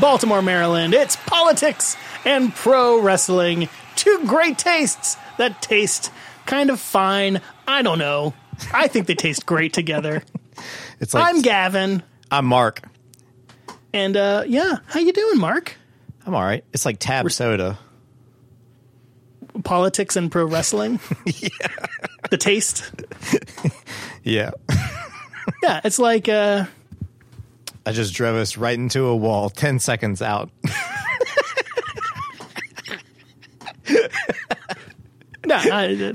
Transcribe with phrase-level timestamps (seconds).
[0.00, 0.12] Yes!
[0.12, 0.18] Yes!
[0.24, 3.68] From Baltimore, Maryland, it's politics and pro wrestling.
[3.96, 6.12] Two great tastes that taste
[6.46, 7.40] kind of fine.
[7.66, 8.34] I don't know.
[8.72, 10.22] I think they taste great together.
[11.00, 12.02] It's like I'm Gavin.
[12.28, 12.82] I'm Mark.
[13.92, 15.76] And uh yeah, how you doing, Mark?
[16.26, 16.64] I'm all right.
[16.72, 17.78] It's like tab soda.
[19.62, 20.98] Politics and pro wrestling.
[21.26, 21.68] yeah.
[22.30, 22.90] The taste.
[24.24, 24.50] Yeah.
[25.62, 26.64] Yeah, it's like uh
[27.88, 30.50] I just drove us right into a wall 10 seconds out.
[35.46, 36.14] no, I,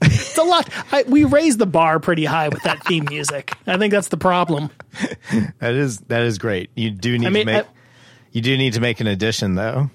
[0.00, 0.70] it's a lot.
[0.90, 3.52] I, we raised the bar pretty high with that theme music.
[3.66, 4.70] I think that's the problem.
[5.58, 6.70] That is that is great.
[6.74, 7.68] You do need I mean, to make I-
[8.32, 9.90] you do need to make an addition though.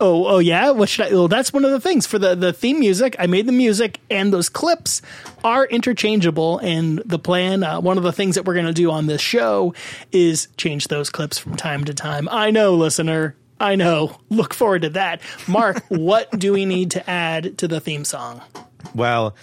[0.00, 0.70] Oh, oh yeah.
[0.70, 1.10] What should I?
[1.10, 3.16] Well, that's one of the things for the the theme music.
[3.18, 5.02] I made the music, and those clips
[5.42, 6.58] are interchangeable.
[6.58, 9.20] And the plan, uh, one of the things that we're going to do on this
[9.20, 9.74] show,
[10.12, 12.28] is change those clips from time to time.
[12.30, 13.34] I know, listener.
[13.60, 14.16] I know.
[14.30, 15.20] Look forward to that.
[15.48, 18.40] Mark, what do we need to add to the theme song?
[18.94, 19.34] Well,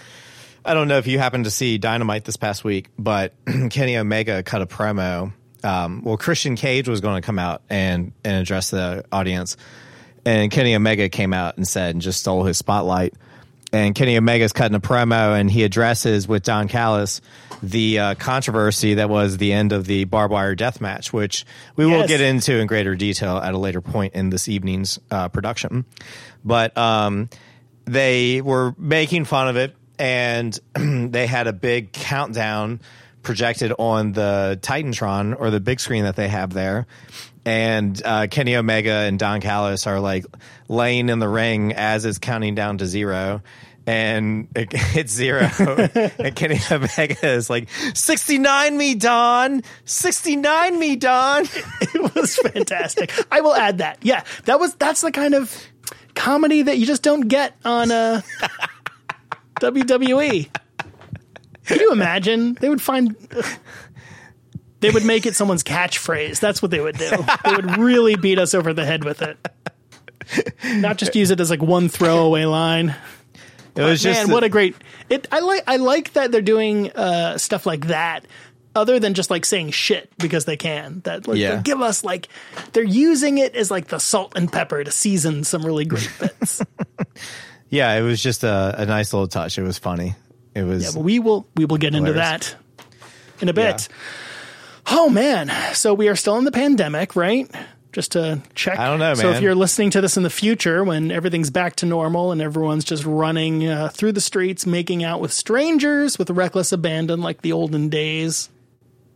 [0.64, 3.34] I don't know if you happened to see Dynamite this past week, but
[3.70, 5.32] Kenny Omega cut a promo.
[5.62, 9.56] Um, well, Christian Cage was going to come out and, and address the audience.
[10.26, 13.14] And Kenny Omega came out and said, and just stole his spotlight.
[13.72, 17.20] And Kenny Omega's cutting a promo and he addresses with Don Callis
[17.62, 21.86] the uh, controversy that was the end of the barbed wire death match, which we
[21.86, 25.84] will get into in greater detail at a later point in this evening's uh, production.
[26.44, 27.28] But um,
[27.86, 32.80] they were making fun of it and they had a big countdown
[33.22, 36.86] projected on the Titantron or the big screen that they have there.
[37.46, 40.26] And uh, Kenny Omega and Don Callis are like
[40.68, 43.40] laying in the ring as it's counting down to zero.
[43.86, 45.48] And it hits zero.
[46.18, 49.62] and Kenny Omega is like, 69 me, Don!
[49.84, 51.46] 69 me, Don!
[51.94, 53.12] It was fantastic.
[53.30, 53.98] I will add that.
[54.02, 55.56] Yeah, that was that's the kind of
[56.14, 58.20] comedy that you just don't get on uh,
[59.60, 60.48] WWE.
[61.66, 62.54] Can you imagine?
[62.54, 63.16] They would find.
[64.80, 66.38] They would make it someone's catchphrase.
[66.38, 67.10] That's what they would do.
[67.44, 69.38] They would really beat us over the head with it.
[70.64, 72.94] Not just use it as like one throwaway line.
[73.74, 74.74] It was just Man, what a great
[75.10, 75.28] it!
[75.30, 78.26] I like I like that they're doing uh, stuff like that,
[78.74, 81.00] other than just like saying shit because they can.
[81.04, 81.60] That like, Yeah.
[81.62, 82.28] give us like
[82.72, 86.62] they're using it as like the salt and pepper to season some really great bits.
[87.68, 89.58] yeah, it was just a, a nice little touch.
[89.58, 90.14] It was funny.
[90.54, 92.56] It was yeah, but we will we will get into that
[93.40, 93.88] in a bit.
[94.88, 97.50] Oh man, so we are still in the pandemic, right?
[97.92, 98.78] Just to check.
[98.78, 99.16] I don't know, man.
[99.16, 102.42] So if you're listening to this in the future, when everything's back to normal and
[102.42, 107.40] everyone's just running uh, through the streets, making out with strangers with reckless abandon, like
[107.40, 108.50] the olden days,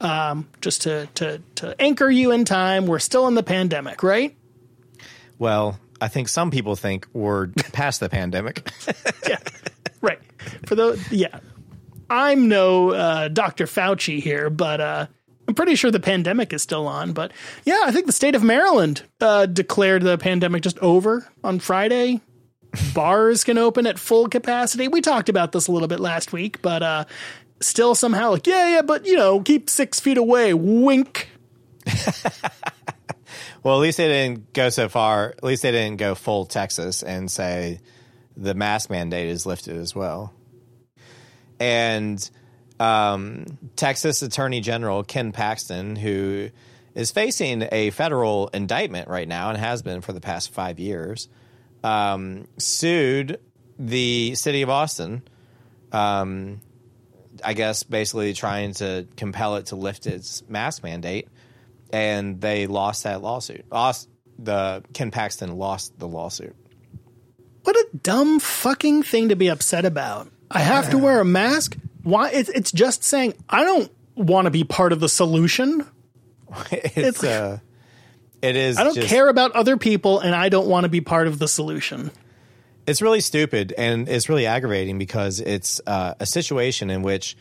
[0.01, 4.35] um, just to to to anchor you in time, we're still in the pandemic, right?
[5.39, 8.71] Well, I think some people think we're past the pandemic.
[9.29, 9.39] yeah,
[10.01, 10.21] right.
[10.67, 11.41] For the yeah,
[12.09, 13.67] I'm no uh, Dr.
[13.67, 15.07] Fauci here, but uh,
[15.51, 17.13] I'm pretty sure the pandemic is still on.
[17.13, 17.33] But
[17.65, 22.21] yeah, I think the state of Maryland uh, declared the pandemic just over on Friday.
[22.95, 24.87] Bars can open at full capacity.
[24.87, 27.05] We talked about this a little bit last week, but uh,
[27.59, 30.55] still somehow like yeah, yeah, but you know, keep six feet away.
[30.55, 31.29] Wink.
[33.65, 35.31] well, at least they didn't go so far.
[35.31, 37.81] At least they didn't go full Texas and say
[38.37, 40.33] the mask mandate is lifted as well.
[41.59, 42.31] And
[42.81, 46.49] um, Texas Attorney General Ken Paxton, who
[46.95, 51.29] is facing a federal indictment right now and has been for the past five years,
[51.85, 53.39] um, sued
[53.79, 55.23] the city of Austin.
[55.93, 56.61] Um,
[57.45, 61.29] I guess basically trying to compel it to lift its mask mandate,
[61.93, 63.65] and they lost that lawsuit.
[63.71, 64.09] Lost
[64.39, 66.57] the Ken Paxton lost the lawsuit.
[67.63, 70.31] What a dumb fucking thing to be upset about.
[70.51, 71.77] I have to wear a mask.
[72.03, 72.31] Why?
[72.31, 75.87] It's it's just saying I don't want to be part of the solution.
[76.73, 77.59] It's, It's- uh,
[78.43, 78.79] it is.
[78.79, 81.39] I don't just- care about other people, and I don't want to be part of
[81.39, 82.11] the solution.
[82.87, 87.37] It's really stupid and it's really aggravating because it's uh, a situation in which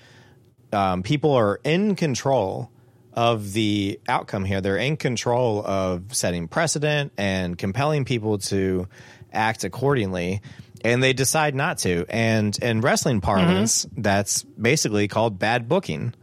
[0.74, 2.70] um, people are in control
[3.14, 4.62] of the outcome here.
[4.62, 8.88] They're in control of setting precedent and compelling people to
[9.34, 10.42] act accordingly.
[10.82, 12.06] And they decide not to.
[12.10, 16.14] And in wrestling parlance, that's basically called bad booking.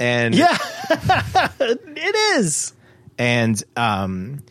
[0.00, 0.56] And Yeah,
[1.60, 2.72] it is.
[3.18, 4.42] and um,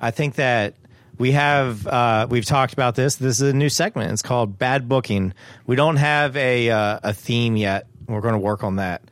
[0.00, 0.76] I think that
[1.18, 3.16] we have uh, we've talked about this.
[3.16, 4.12] This is a new segment.
[4.12, 5.34] It's called Bad Booking.
[5.66, 7.86] We don't have a uh, a theme yet.
[8.06, 9.02] We're going to work on that.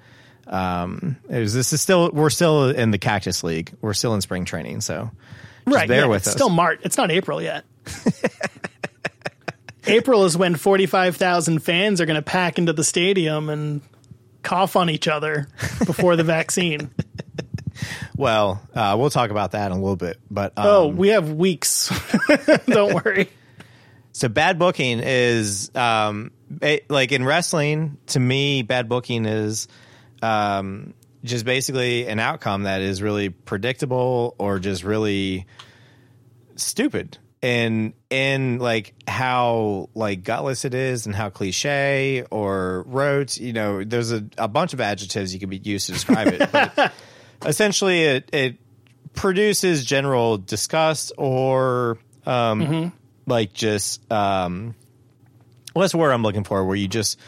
[0.47, 3.73] Um, was, this is still we're still in the Cactus League.
[3.81, 5.11] We're still in spring training, so
[5.67, 5.89] right.
[5.89, 6.35] bear yeah, with it's us.
[6.35, 6.81] still March.
[6.83, 7.65] It's not April yet.
[9.87, 13.81] April is when 45,000 fans are going to pack into the stadium and
[14.43, 15.49] cough on each other
[15.87, 16.91] before the vaccine.
[18.17, 20.19] well, uh, we'll talk about that in a little bit.
[20.31, 21.91] But um, Oh, we have weeks.
[22.67, 23.29] Don't worry.
[24.13, 27.97] So bad booking is um, ba- like in wrestling.
[28.09, 29.69] To me, bad booking is
[30.21, 30.95] um,
[31.25, 35.47] just basically an outcome that is really predictable or just really
[36.57, 37.17] stupid.
[37.43, 43.83] And in like how like gutless it is and how cliche or rote, you know,
[43.83, 46.53] there's a, a bunch of adjectives you can be used to describe it.
[46.53, 46.93] But
[47.45, 48.59] essentially, it it
[49.15, 52.93] produces general disgust or um,
[53.27, 54.75] like just um,
[55.73, 56.65] what's the word I'm looking for?
[56.65, 57.19] Where you just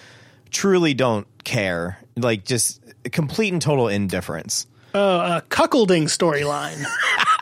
[0.50, 2.80] truly don't care, like just
[3.10, 4.66] complete and total indifference.
[4.94, 6.84] Oh, a cuckolding storyline.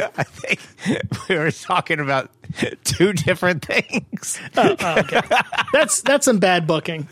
[0.16, 0.60] I think
[1.28, 2.30] we were talking about
[2.84, 4.40] two different things.
[4.56, 5.20] Oh, oh okay.
[5.72, 7.08] That's that's some bad booking.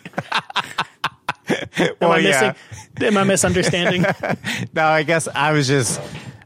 [1.49, 2.55] Am Well, I yeah.
[2.99, 3.07] missing?
[3.09, 4.05] Am I misunderstanding?
[4.75, 6.01] No, I guess I was just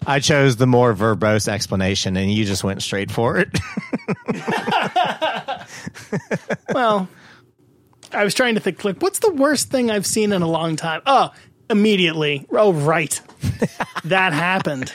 [0.07, 3.59] I chose the more verbose explanation, and you just went straight for it.
[6.73, 7.09] well,
[8.13, 10.77] I was trying to think like what's the worst thing I've seen in a long
[10.77, 11.03] time?
[11.07, 11.31] Oh,
[11.71, 12.47] immediately.
[12.51, 13.21] Oh, right.
[14.05, 14.93] that happened.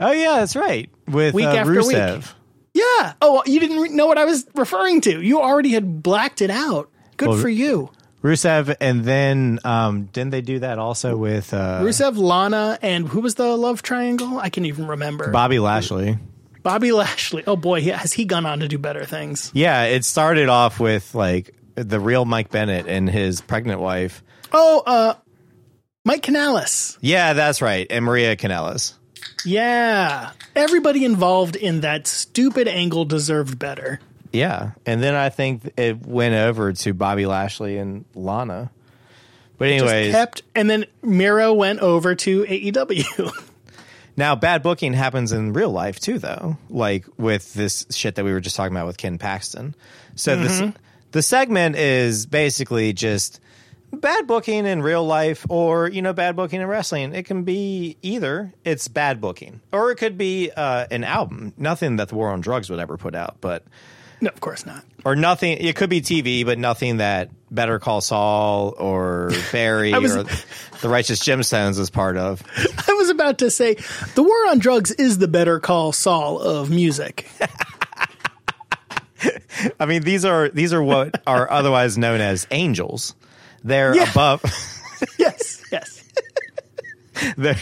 [0.00, 0.88] Oh yeah, that's right.
[1.06, 1.96] With Week uh, after week.
[1.96, 2.32] Rusev.
[2.72, 3.12] Yeah.
[3.20, 5.20] Oh, you didn't re- know what I was referring to.
[5.20, 6.88] You already had blacked it out.
[7.16, 7.90] Good Well, for you.
[8.22, 13.20] Rusev, and then um, didn't they do that also with uh, Rusev, Lana, and who
[13.20, 14.38] was the love triangle?
[14.38, 15.30] I can't even remember.
[15.30, 16.18] Bobby Lashley?
[16.62, 17.44] Bobby Lashley.
[17.46, 19.50] Oh boy, has he gone on to do better things?
[19.54, 24.22] Yeah, it started off with like the real Mike Bennett and his pregnant wife.
[24.52, 25.14] Oh, uh,
[26.04, 26.98] Mike Kanellis.
[27.00, 28.94] Yeah, that's right, and Maria Kanellis.
[29.44, 30.32] Yeah.
[30.54, 34.00] Everybody involved in that stupid angle deserved better.
[34.32, 38.70] Yeah, and then I think it went over to Bobby Lashley and Lana.
[39.58, 43.32] But anyways, Just kept, and then Miro went over to AEW.
[44.16, 46.56] now bad booking happens in real life too, though.
[46.68, 49.74] Like with this shit that we were just talking about with Ken Paxton.
[50.14, 50.76] So this mm-hmm.
[51.10, 53.40] the segment is basically just
[53.92, 57.14] bad booking in real life, or you know, bad booking in wrestling.
[57.14, 58.52] It can be either.
[58.64, 61.52] It's bad booking, or it could be uh, an album.
[61.56, 63.64] Nothing that the War on Drugs would ever put out, but
[64.20, 64.84] no, of course not.
[65.04, 65.58] or nothing.
[65.58, 70.24] It could be TV, but nothing that Better Call Saul or Barry was- or
[70.82, 72.42] the Righteous Gemstones is part of.
[72.88, 73.74] I was about to say
[74.14, 77.26] the war on drugs is the better call Saul of music.
[79.78, 83.14] I mean, these are these are what are otherwise known as angels.
[83.64, 84.10] They're Yeah.
[84.10, 84.42] above.
[85.18, 86.04] yes, yes.
[87.36, 87.56] they're-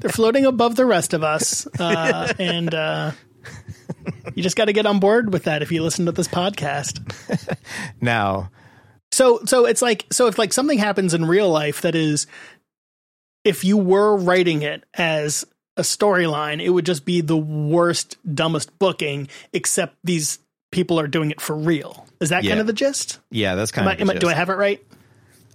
[0.00, 3.10] They're floating above the rest of us, uh, and uh,
[4.34, 7.00] you just got to get on board with that if you listen to this podcast.
[8.00, 8.50] now,
[9.12, 12.26] So, so it's like, so if like something happens in real life that is,
[13.44, 15.44] if you were writing it as
[15.76, 19.28] a storyline, it would just be the worst, dumbest booking.
[19.52, 20.38] Except these
[20.70, 22.06] people are doing it for real.
[22.20, 22.50] Is that Yeah.
[22.50, 23.20] kind of the gist?
[23.30, 24.08] yeah, that's kind Am I, of.
[24.08, 24.84] the I, do I have it right?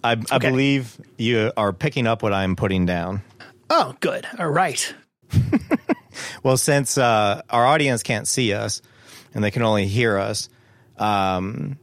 [0.04, 0.50] I, I Okay.
[0.50, 3.22] believe you are picking up what I'm putting down.
[3.70, 4.28] Oh, good.
[4.40, 4.94] All right.
[6.44, 8.82] Well, since uh, our audience can't see us
[9.34, 10.48] and they can only hear us,
[10.98, 11.80] um,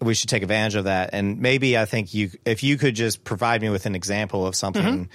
[0.00, 1.10] we should take advantage of that.
[1.12, 4.56] And maybe I think you, if you could just provide me with an example of
[4.56, 5.08] something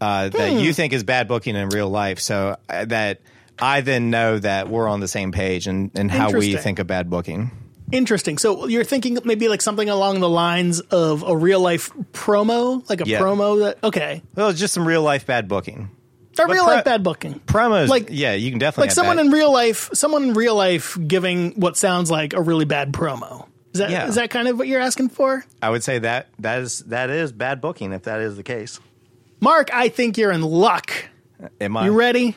[0.00, 3.20] uh, that you think is bad booking in real life, so uh, that
[3.60, 6.86] I then know that we're on the same page and, and how we think of
[6.88, 7.50] bad booking.
[7.92, 8.38] Interesting.
[8.38, 13.00] So you're thinking maybe like something along the lines of a real life promo, like
[13.00, 13.20] a Yeah.
[13.20, 15.90] promo that okay, Well, it's just some real life bad booking.
[16.38, 17.40] a But real pro- life bad booking.
[17.46, 20.54] Promos, Like- yeah, you can definitely Like someone bad- in real life, someone in real
[20.54, 23.46] life giving what sounds like a really bad promo.
[23.74, 24.06] Is that is Yeah.
[24.10, 25.44] that kind of what you're asking for?
[25.60, 28.78] I would say that that is that is bad booking if that is the case.
[29.40, 30.92] Mark, I think you're in luck.
[31.60, 31.86] Am I?
[31.86, 32.36] You ready?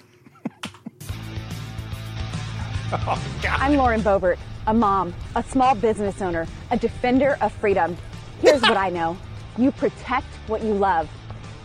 [3.50, 7.98] I'm Lauren Boebert, a mom, a small business owner, a defender of freedom.
[8.42, 9.18] Here's what I know
[9.58, 11.10] you protect what you love.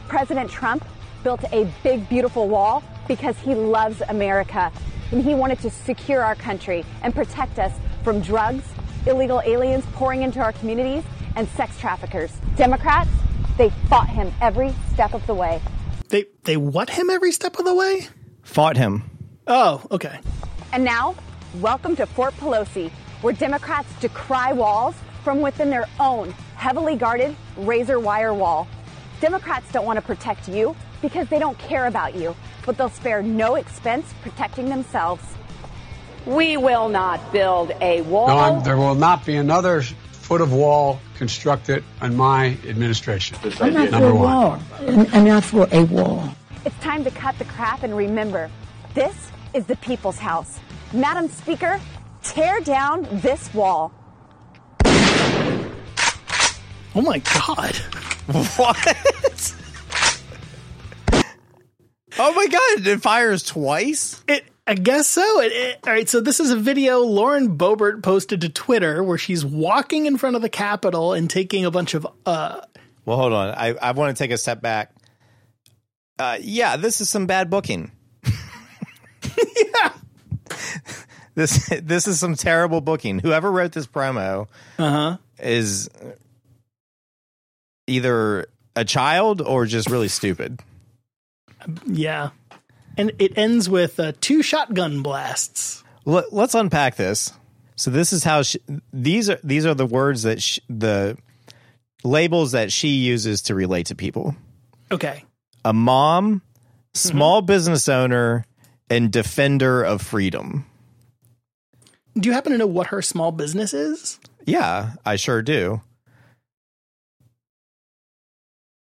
[0.08, 0.84] President Trump
[1.22, 4.72] built a big, beautiful wall because he loves America
[5.10, 7.72] and he wanted to secure our country and protect us
[8.04, 8.64] from drugs,
[9.06, 11.04] illegal aliens pouring into our communities,
[11.36, 12.32] and sex traffickers.
[12.56, 13.10] Democrats,
[13.56, 15.60] they fought him every step of the way.
[16.08, 18.08] They they what him every step of the way?
[18.42, 19.10] Fought him.
[19.46, 20.20] Oh, okay.
[20.72, 21.14] And now,
[21.54, 22.90] welcome to Fort Pelosi,
[23.22, 28.68] where Democrats decry walls from within their own heavily guarded razor wire wall.
[29.20, 32.34] Democrats don't want to protect you because they don't care about you,
[32.66, 35.22] but they'll spare no expense protecting themselves.
[36.26, 38.28] We will not build a wall.
[38.56, 43.38] No, there will not be another foot of wall constructed in my administration.
[43.60, 44.24] I'm not Number for a one.
[44.24, 44.60] wall.
[44.80, 46.28] I'm I'm not for a wall.
[46.64, 48.50] It's time to cut the crap and remember
[48.94, 50.60] this is the people's house.
[50.92, 51.80] Madam Speaker,
[52.22, 53.92] tear down this wall.
[56.94, 57.76] Oh my god.
[58.56, 58.96] What?
[62.18, 62.86] oh my god!
[62.86, 64.22] It fires twice.
[64.28, 65.40] It, I guess so.
[65.40, 69.16] It, it- all right, so this is a video Lauren Boebert posted to Twitter where
[69.18, 72.06] she's walking in front of the Capitol and taking a bunch of.
[72.26, 72.60] uh
[73.06, 73.50] Well, hold on.
[73.54, 74.94] I, I want to take a step back.
[76.18, 77.92] Uh, yeah, this is some bad booking.
[81.34, 83.20] This this is some terrible booking.
[83.20, 85.16] Whoever wrote this promo Uh huh.
[85.38, 85.88] is
[87.86, 88.46] either
[88.76, 90.60] a child or just really stupid.
[91.86, 92.30] Yeah.
[92.96, 95.84] And it ends with uh, two shotgun blasts.
[96.04, 97.32] Let, let's unpack this.
[97.76, 98.58] So this is how she,
[98.92, 101.16] these are these are the words that sh the
[102.02, 104.34] labels that she uses to relate to people.
[104.90, 105.24] Okay.
[105.64, 106.42] A mom,
[106.94, 108.44] small business owner,
[108.90, 110.64] and defender of freedom.
[112.18, 114.18] Do you happen to know what her small business is?
[114.44, 115.80] Yeah, I sure do.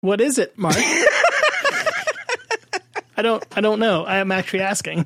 [0.02, 0.76] What is it, Mark?
[3.18, 3.44] I don't.
[3.58, 4.06] I don't know.
[4.06, 5.06] I am actually asking.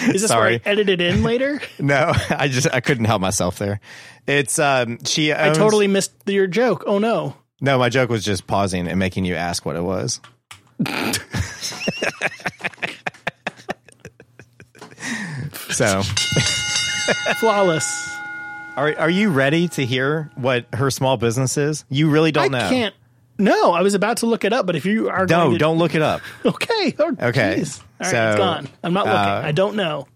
[0.00, 0.58] Is this Sorry.
[0.58, 1.60] where I edited in later?
[1.78, 3.80] No, I just I couldn't help myself there.
[4.26, 6.84] It's um she I totally missed your joke.
[6.86, 7.36] Oh no.
[7.60, 10.20] No, my joke was just pausing and making you ask what it was.
[15.74, 16.02] so,
[17.38, 18.16] Flawless.
[18.76, 21.84] are are you ready to hear what her small business is?
[21.88, 22.68] You really don't I know.
[22.68, 22.94] can't.
[23.38, 25.58] No, I was about to look it up, but if you are No, going to,
[25.58, 26.20] don't look it up.
[26.44, 26.94] Okay.
[26.98, 27.50] Oh, Okay.
[27.50, 27.56] All
[28.00, 28.68] right, So, it's gone.
[28.84, 29.18] I'm not looking.
[29.18, 30.06] uh, I don't know.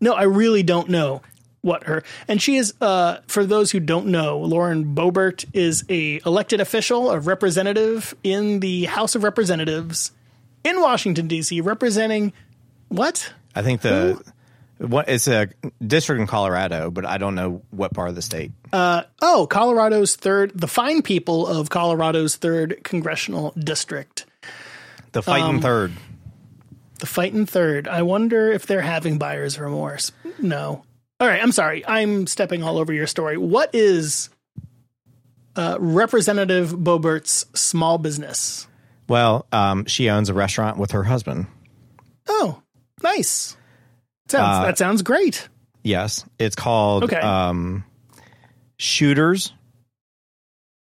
[0.00, 1.20] No, I really don't know
[1.60, 2.74] what her and she is.
[2.80, 8.60] Uh, for those who don't know, Lauren Boebert is a elected official, a representative in
[8.60, 10.10] the House of Representatives
[10.64, 12.32] in Washington D.C., representing
[12.88, 13.32] what?
[13.54, 14.20] I think the
[14.88, 15.48] what it's a
[15.86, 18.52] district in Colorado, but I don't know what part of the state.
[18.72, 24.26] Oh, Colorado's third, the fine people of Colorado's third congressional district.
[25.12, 25.92] The fighting Um, third.
[27.00, 27.88] The fighting third.
[27.88, 30.12] I wonder if they're having buyer's remorse.
[30.38, 30.84] No.
[31.20, 31.42] All right.
[31.42, 31.84] I'm sorry.
[31.86, 33.36] I'm stepping all over your story.
[33.36, 34.30] What is
[35.56, 38.66] uh, Representative Boebert's small business?
[39.08, 41.46] Well, um, she owns a restaurant with her husband.
[42.28, 42.62] Oh,
[43.02, 43.56] nice.
[44.32, 45.48] Sounds, Uh, that sounds great.
[45.84, 47.16] Yes, it's called Okay.
[47.20, 47.84] um,
[48.78, 49.52] Shooters.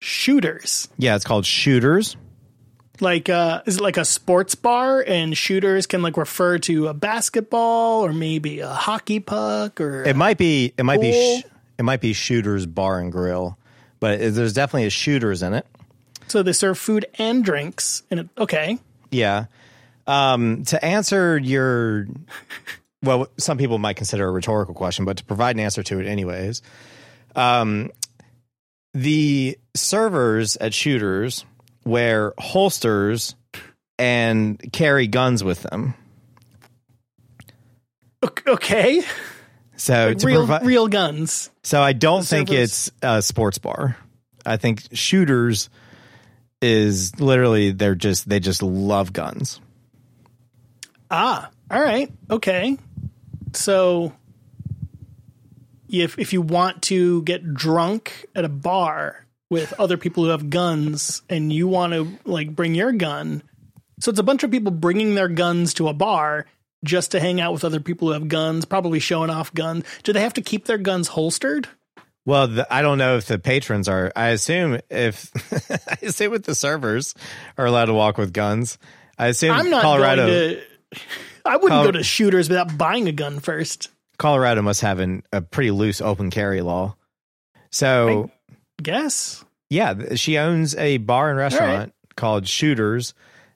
[0.00, 0.88] Shooters.
[0.98, 2.16] Yeah, it's called Shooters.
[3.00, 6.94] Like, uh, is it like a sports bar and shooters can like refer to a
[6.94, 10.72] basketball or maybe a hockey puck or It might be.
[10.76, 11.40] It might be.
[11.40, 11.44] Sh-
[11.78, 13.58] it might be Shooters Bar and Grill,
[13.98, 15.66] but it- there's definitely a Shooters in it.
[16.28, 18.78] so they serve food and drinks and it, okay.
[19.10, 19.46] Yeah.
[20.06, 22.06] Um, to answer your,
[23.02, 26.06] well, some people might consider a rhetorical question, but to provide an answer to it
[26.06, 26.62] anyways,
[27.36, 27.90] um,
[28.94, 31.44] the servers at Shooters
[31.84, 33.34] wear holsters
[33.98, 35.94] and carry guns with them.
[38.22, 39.02] Ok- Okay.
[39.76, 41.50] So to real provi- real guns.
[41.64, 43.96] So I don't think servers- it's a sports bar.
[44.46, 45.70] I think shooters
[46.60, 49.60] is literally they're just they just love guns.
[51.10, 52.12] Ah, all right.
[52.30, 52.78] Okay.
[53.54, 54.12] So
[55.88, 60.48] if if you want to get drunk at a bar with other people who have
[60.50, 63.42] guns and you want to like bring your gun,
[64.00, 66.46] so it's a bunch of people bringing their guns to a bar
[66.84, 69.84] just to hang out with other people who have guns, probably showing off guns.
[70.02, 71.68] Do they have to keep their guns holstered?
[72.24, 74.12] Well, the, I don't know if the patrons are.
[74.14, 75.30] I assume if
[75.88, 77.14] I assume with the servers
[77.58, 78.78] are allowed to walk with guns.
[79.18, 80.98] I assume I'm not Colorado going to
[81.44, 83.90] I wouldn't Col- go to shooters without buying a gun first.
[84.18, 86.94] Colorado must have an, a pretty loose open carry law.
[87.70, 88.30] So
[88.82, 89.44] Guess.
[89.70, 93.14] yeah, she owns a bar and restaurant called Shooters,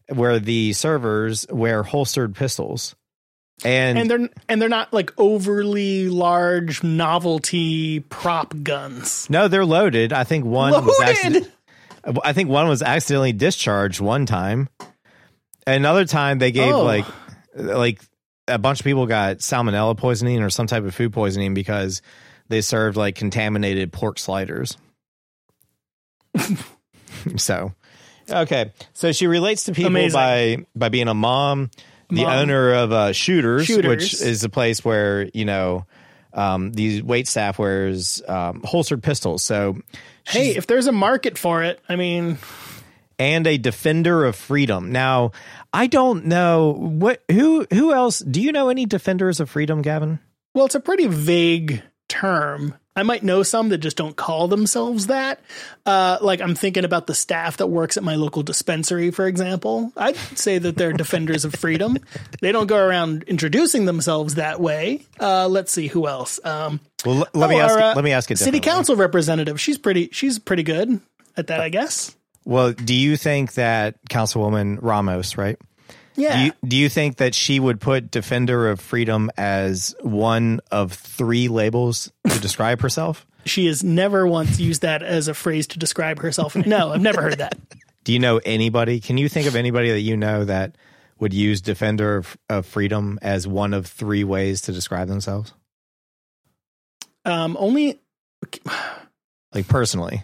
[0.08, 2.94] where the servers wear holstered pistols.
[3.64, 9.28] And, and they're and they're not like overly large novelty prop guns.
[9.30, 10.12] no, they're loaded.
[10.12, 11.10] I think one was Loaded?
[11.16, 11.50] accident,
[12.24, 14.68] I think one was accidentally discharged one time.
[15.66, 16.84] Another time they gave Oh.
[16.84, 17.06] like
[17.56, 18.00] like
[18.48, 22.02] a bunch of people got salmonella poisoning or some type of food poisoning because
[22.48, 24.76] they served like contaminated pork sliders.
[27.36, 27.72] so,
[28.30, 28.72] okay.
[28.92, 30.12] So she relates to people Amazing.
[30.14, 31.70] by by being a mom,
[32.08, 32.38] the Mom.
[32.38, 33.88] owner of uh, Shooters, Shooters.
[33.88, 35.86] which is a place where you know
[36.32, 39.42] um, these wait staff wears um, holstered pistols.
[39.42, 39.78] So,
[40.26, 42.38] Hey, if there's a market for it, I mean,
[43.18, 44.92] and a defender of freedom.
[44.92, 45.32] Now,
[45.76, 48.20] I don't know what who who else.
[48.20, 50.18] Do you know any defenders of freedom, Gavin?
[50.54, 52.74] well, it's a pretty vague term.
[52.98, 55.38] I might know some that just don't call themselves that.
[55.84, 59.92] Uh, like I'm thinking about the staff that works at my local dispensary, for example.
[59.98, 61.98] I'd say that they're defenders of freedom.
[62.40, 65.02] They don't go around introducing themselves that way.
[65.20, 66.40] Uh, let's see who else.
[66.42, 67.74] Um, Well, l- let oh, me ask.
[67.74, 68.38] our, uh, let me ask it.
[68.38, 69.60] City council representative.
[69.60, 70.08] She's pretty.
[70.12, 70.98] She's pretty good
[71.36, 72.15] at that, I guess.
[72.46, 75.58] Well, do you think that Councilwoman Ramos, right?
[76.14, 76.38] Yeah.
[76.38, 80.94] Do you, do you think that she would put Defender of Freedom as one of
[80.94, 83.26] three labels to describe herself?
[83.46, 86.56] she has never once used that as a phrase to describe herself.
[86.66, 87.56] No, I've never heard that.
[88.04, 89.00] Do you know anybody?
[89.00, 90.76] Can you think of anybody that you know that
[91.18, 95.52] would use Defender of, of Freedom as one of three ways to describe themselves?
[97.24, 98.00] Um, only
[99.54, 100.22] Like personally,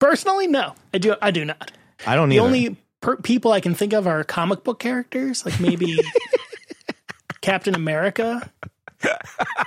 [0.00, 1.14] personally, no, I do.
[1.22, 1.70] I do not.
[2.06, 2.44] I don't The either.
[2.46, 5.98] only per- people I can think of are comic book characters, like maybe
[7.40, 8.50] Captain America.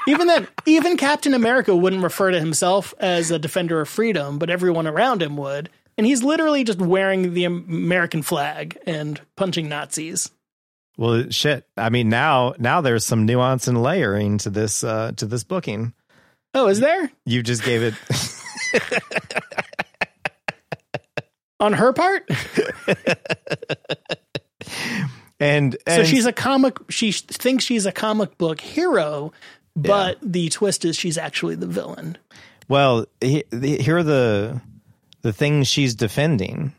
[0.07, 4.49] Even then, even Captain America wouldn't refer to himself as a defender of freedom, but
[4.49, 5.69] everyone around him would.
[5.97, 10.29] And he's literally just wearing the American flag and punching Nazis.
[10.97, 11.65] well, shit.
[11.77, 15.93] I mean, now now there's some nuance and layering to this uh, to this booking.
[16.55, 17.93] Oh, is there You just gave it.
[21.63, 22.29] on her part?
[25.39, 26.77] And, So she's a comic.
[26.89, 29.33] She thinks she's a comic book hero,
[29.75, 32.17] but the twist is she's actually the villain.
[32.69, 33.05] well.
[33.19, 34.61] he- the- Here are the
[35.21, 36.71] the things she's defending.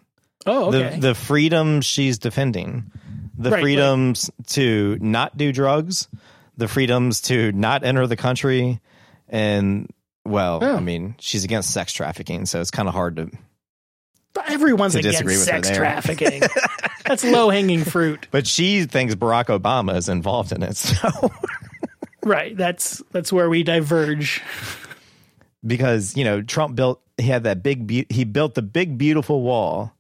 [0.47, 0.95] Oh, okay.
[0.95, 2.91] The the freedom she's defending.
[3.37, 3.63] The Right, right.
[3.63, 6.09] freedoms to not do drugs.
[6.57, 8.81] The freedoms to not enter the country.
[9.29, 9.91] And
[10.25, 10.77] well, Oh.
[10.77, 13.31] I mean, she's against sex trafficking, so it's kind of hard to.
[14.35, 16.43] But everyone's against disagree with her sex trafficking.
[17.07, 20.77] That's low hanging fruit, But she thinks Barack Obama is involved in it.
[21.05, 21.33] So
[22.25, 22.57] right?
[22.57, 24.43] That's that's where we diverge.
[25.67, 29.43] because you know Trump built he had that big be- he built the big beautiful
[29.43, 29.93] wall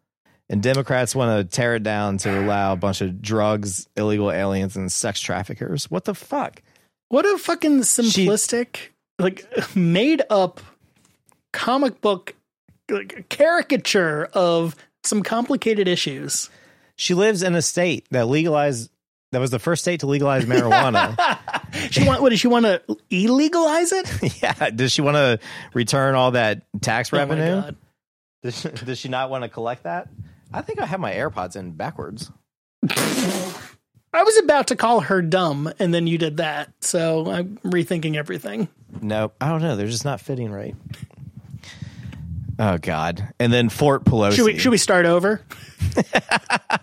[0.49, 4.77] and Democrats want to tear it down to allow a bunch of drugs, illegal aliens
[4.77, 5.91] and sex traffickers.
[5.91, 6.63] What the fuck?
[7.09, 8.77] What a fucking simplistic,
[9.19, 10.61] like made up
[11.53, 12.35] comic book
[13.29, 16.51] caricature of some complicated issues.
[16.97, 18.91] She lives in a state that legalized
[19.33, 21.39] that was the first state to legalize marijuana.
[21.91, 24.43] She want what does she want to illegalize it?
[24.43, 25.41] yeah, does she want to
[25.75, 27.73] return all that tax Oh revenue?
[28.45, 30.09] Does, she, does she not want to collect that?
[30.53, 32.31] I think I have my AirPods in backwards.
[32.89, 38.15] I was about to call her dumb, and then you did that, so I'm rethinking
[38.15, 38.69] everything.
[39.01, 39.75] Nope, I don't know.
[39.75, 40.77] They're just not fitting right.
[42.59, 43.33] Oh God!
[43.41, 44.33] And then Fort Pelosi.
[44.37, 45.41] Should we should we start over?
[46.67, 46.79] I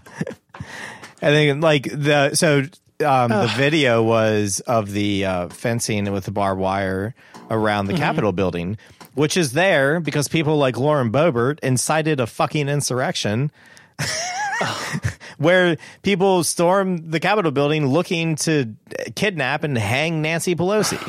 [1.22, 2.60] think like the so
[3.06, 7.14] um, the video was of the uh, fencing with the barbed wire
[7.50, 7.96] around Mm-hmm.
[7.96, 8.78] the Capitol building,
[9.14, 13.52] which is there because people like Lauren Boebert incited a fucking insurrection.
[15.38, 18.76] Where people stormed the Capitol building looking to
[19.16, 21.00] kidnap and hang Nancy Pelosi.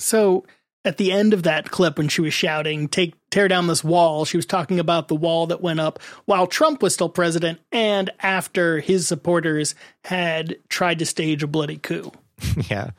[0.00, 0.44] So
[0.86, 4.24] at the end of that clip, when she was shouting, "Take tear down this wall,"
[4.24, 8.10] she was talking about the wall that went up while Trump was still president, and
[8.20, 12.12] after his supporters had tried to stage a bloody coup
[12.70, 12.90] yeah.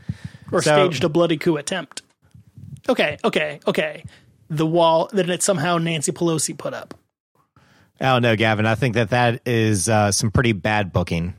[0.52, 2.02] or So- staged a bloody coup attempt.
[2.90, 4.04] Okay, okay, okay.
[4.50, 6.94] The wall that it somehow Nancy Pelosi put up.
[8.00, 8.66] Oh no, Gavin.
[8.66, 11.34] I think that that is uh, some pretty bad booking.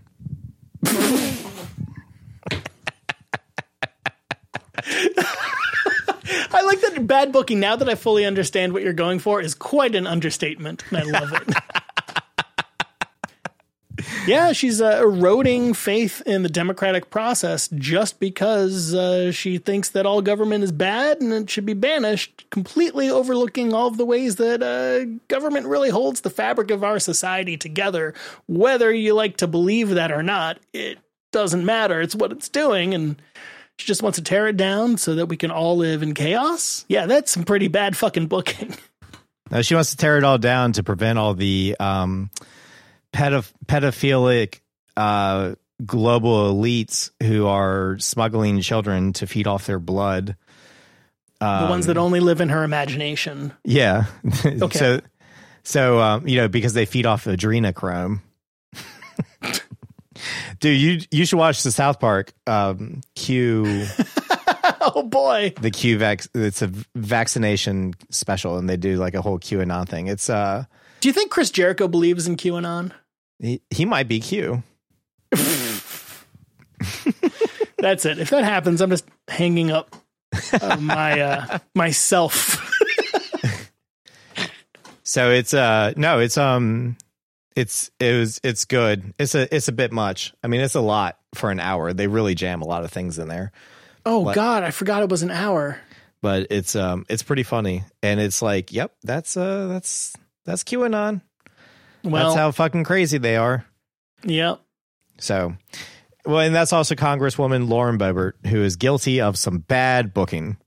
[6.59, 7.61] I like that bad booking.
[7.61, 11.03] Now that I fully understand what you're going for, is quite an understatement, and I
[11.03, 11.55] love it.
[14.27, 20.05] yeah, she's uh, eroding faith in the democratic process just because uh, she thinks that
[20.05, 24.35] all government is bad and it should be banished, completely overlooking all of the ways
[24.37, 28.15] that uh, government really holds the fabric of our society together.
[28.49, 30.99] Whether you like to believe that or not, it
[31.31, 32.01] doesn't matter.
[32.01, 33.23] It's what it's doing, and
[33.79, 36.85] she just wants to tear it down so that we can all live in chaos.
[36.89, 38.75] Yeah, that's some pretty bad fucking booking.
[39.51, 42.31] No, she wants to tear it all down to prevent all the um,
[43.15, 44.61] pedoph- pedophilic
[44.95, 45.55] uh,
[45.87, 50.37] global elites who are smuggling children to feed off their blood.
[51.41, 53.55] the ones that only live in her imagination.
[53.65, 54.05] Yeah.
[54.45, 54.79] Okay.
[54.79, 55.01] so,
[55.63, 58.21] So um, you know because they feed off adrenochrome.
[60.61, 63.87] Dude, you you should watch the South Park um, Q
[64.81, 65.53] Oh boy.
[65.61, 66.23] the Q vac.
[66.35, 70.07] It's a vaccination special, and they do like a whole QAnon thing.
[70.07, 70.65] It's uh,
[71.01, 72.93] Do you think Chris Jericho believes in QAnon?
[73.41, 74.63] he, he might be Q.
[77.79, 78.19] That's it.
[78.19, 79.95] If that happens, I'm just hanging up
[80.61, 82.65] uh, my uh, myself.
[85.03, 86.97] So it's uh no, it's um
[87.59, 89.15] it's it was it's good.
[89.19, 90.33] It's a it's a bit much.
[90.45, 91.93] I mean, it's a lot for an hour.
[91.93, 93.51] They really jam a lot of things in there.
[94.07, 94.35] Oh What?
[94.35, 95.79] God, I forgot it was an hour.
[96.23, 97.85] But it's um it's pretty funny.
[98.03, 101.21] And it's like, yep, that's uh that's that's QAnon.
[102.05, 103.65] Well, that's how fucking crazy they are.
[104.23, 104.61] yep.
[105.19, 105.55] So
[106.25, 110.59] well, and that's also Congresswoman Lauren Boebert, who is guilty of some bad booking.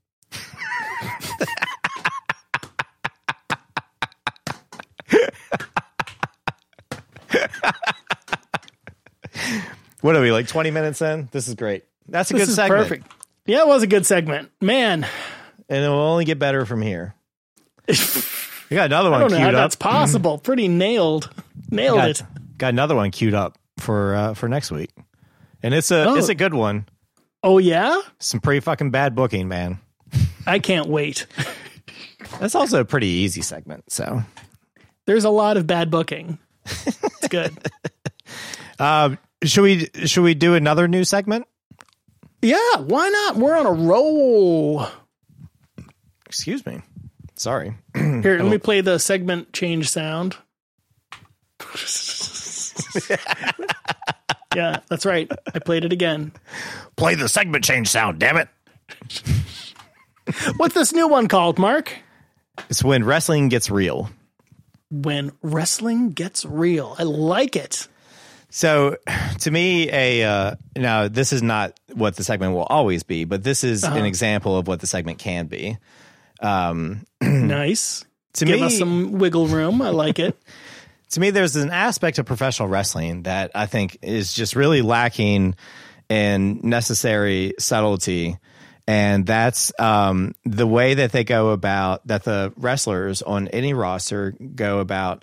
[10.02, 11.28] What are we like 20 minutes in?
[11.32, 11.84] This is great.
[12.08, 12.82] That's a This good is segment.
[12.82, 13.12] perfect.
[13.46, 14.50] Yeah, it was a good segment.
[14.60, 15.06] Man,
[15.68, 17.14] And it will only get better from here.
[18.70, 19.20] You got another one.
[19.20, 19.52] I don't know how up.
[19.52, 20.38] that's possible.
[20.42, 21.28] Pretty nailed.
[21.70, 22.22] Nailed got, it.
[22.56, 24.88] got another one queued up for uh, for next week.
[25.62, 26.14] And it's a Oh.
[26.14, 26.86] it's a good one.
[27.42, 28.00] Oh yeah?
[28.18, 29.78] Some pretty fucking bad booking, man.
[30.46, 31.26] I can't wait.
[32.40, 33.92] That's also a pretty easy segment.
[33.92, 34.22] So,
[35.04, 36.38] There's a lot of bad booking.
[36.64, 37.52] It's good.
[38.78, 41.46] uh, should we should we do another new segment?
[42.42, 43.36] yeah, why not?
[43.36, 44.86] We're on a roll.
[46.26, 46.82] Excuse me.
[47.36, 47.74] Sorry.
[47.94, 50.36] Here, let me play the segment change sound.
[54.54, 55.30] yeah, that's right.
[55.54, 56.32] I played it again.
[56.96, 58.48] Play the segment change sound, damn it.
[60.56, 61.92] What's this new one called, Mark?
[62.68, 64.10] It's when wrestling gets real.
[64.90, 66.96] When wrestling gets real.
[66.98, 67.88] I like it.
[68.54, 68.96] So,
[69.40, 73.42] to me, a uh, now this is not what the segment will always be, but
[73.42, 73.96] this is Uh-huh.
[73.96, 75.78] an example of what the segment can be.
[77.22, 78.04] Nice.
[78.34, 79.82] To Give me, us some wiggle room.
[79.82, 80.36] I like it.
[81.10, 85.54] to me, there's an aspect of professional wrestling that I think is just really lacking
[86.08, 88.38] in necessary subtlety.
[88.86, 94.32] And that's um, the way that they go about, that the wrestlers on any roster
[94.32, 95.22] go about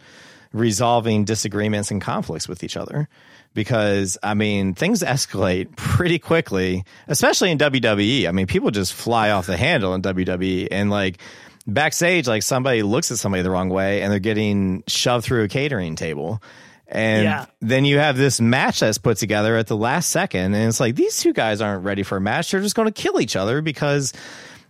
[0.54, 3.08] resolving disagreements and conflicts with each other.
[3.56, 8.28] Because, I mean, things escalate pretty quickly, especially in WWE.
[8.28, 10.68] I mean, people just fly off the handle in WWE.
[10.70, 11.18] And, like,
[11.66, 15.48] backstage, like somebody looks at somebody the wrong way and they're getting shoved through a
[15.48, 16.42] catering table.
[16.88, 17.46] And Yeah.
[17.62, 20.54] then you have this match that's put together at the last second.
[20.56, 22.52] And it's like, these two guys aren't ready for a match.
[22.52, 24.14] They're just going to kill each other because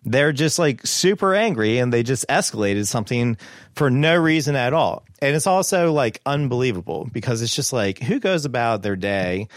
[0.04, 3.38] they're just like super angry and they just escalated something
[3.76, 5.04] for no reason at all.
[5.22, 9.48] And it's also like unbelievable because it's just like, who goes about their day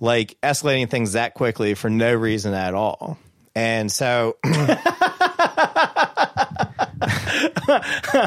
[0.00, 3.18] like escalating things that quickly for no reason at all?
[3.54, 4.36] And so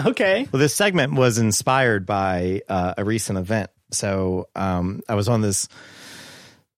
[0.06, 0.48] okay.
[0.52, 3.70] Well, this segment was inspired by uh, a recent event.
[3.92, 5.68] So um, I was on this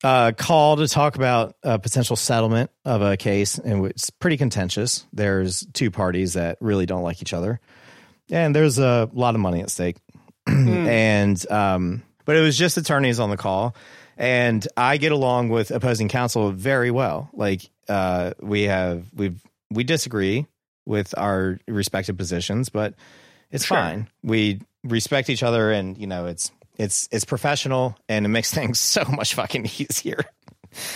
[0.03, 5.05] uh, call to talk about a potential settlement of a case, and it's pretty contentious.
[5.13, 7.59] There's two parties that really don't like each other,
[8.29, 9.97] and there's a lot of money at stake.
[10.47, 13.75] and um, but it was just attorneys on the call,
[14.17, 17.29] and I get along with opposing counsel very well.
[17.33, 20.45] Like uh, we have we've we disagree
[20.85, 22.93] with our respective positions, but
[23.51, 23.77] it's Sure.
[23.77, 24.09] fine.
[24.21, 28.79] We respect each other, and you know it's it's it's professional, and it makes things
[28.79, 30.23] so much fucking easier.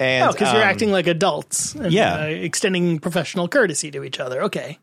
[0.00, 1.74] and Oh, because you're um, acting like adults.
[1.74, 2.16] And, yeah.
[2.16, 4.42] uh, extending professional courtesy to each other.
[4.44, 4.78] Okay.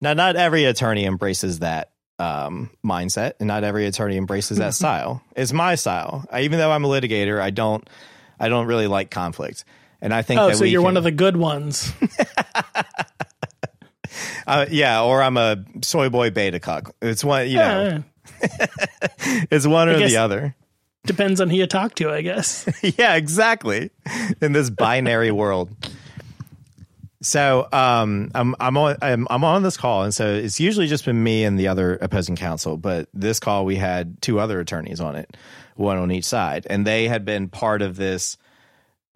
[0.00, 5.22] Now, not every attorney embraces that um, mindset, and not every attorney embraces that style.
[5.36, 6.24] It's my style.
[6.30, 7.88] I, even though I'm a litigator, I don't,
[8.40, 9.64] I don't really like conflict,
[10.02, 10.40] and I think.
[10.40, 11.92] Oh, so you're can- one of the good ones.
[14.46, 16.94] uh, yeah, or I'm a soy boy beta cuck.
[17.02, 17.98] It's one, you know, Yeah,
[19.50, 20.54] it's one or the other.
[21.04, 22.68] depends on who you talk to, I guess.
[22.98, 23.90] yeah, exactly.
[24.40, 25.70] In this binary world.
[27.22, 31.04] So um, I'm I'm on I'm, I'm on this call, and so it's usually just
[31.04, 32.76] been me and the other opposing counsel.
[32.76, 35.36] But this call, we had two other attorneys on it,
[35.74, 38.36] one on each side, and they had been part of this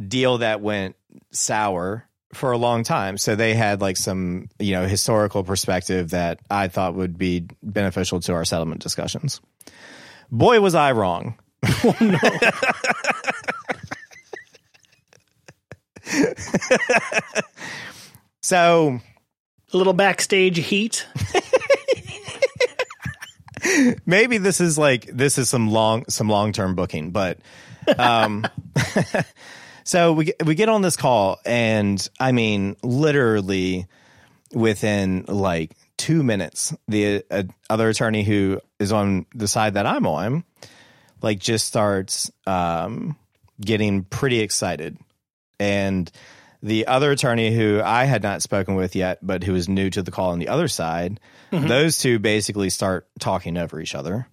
[0.08, 0.96] deal that went
[1.30, 3.18] sour for a long time.
[3.18, 8.20] So they had like some you know historical perspective that I thought would be beneficial
[8.20, 9.40] to our settlement discussions.
[10.30, 11.36] Boy, was I wrong.
[18.42, 19.00] So
[19.72, 21.06] A little backstage heat.
[24.06, 27.38] maybe this is like this is some long some long term booking, but
[27.98, 28.46] um,
[29.90, 33.88] so we we get on this call, and I mean, literally
[34.54, 40.06] within like two minutes, the uh, other attorney who is on the side that I'm
[40.06, 40.44] on,
[41.22, 43.16] like, just starts um,
[43.60, 44.96] getting pretty excited,
[45.58, 46.08] and
[46.62, 50.04] the other attorney who I had not spoken with yet, but who was new to
[50.04, 51.18] the call on the other side,
[51.50, 54.28] those two basically start talking over each other.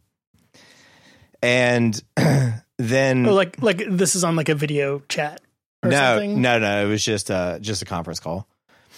[1.42, 2.00] And
[2.78, 5.42] then Oh, like like this is on like a video chat
[5.88, 6.42] or no, something.
[6.42, 8.48] no, no, it was just uh just a conference call.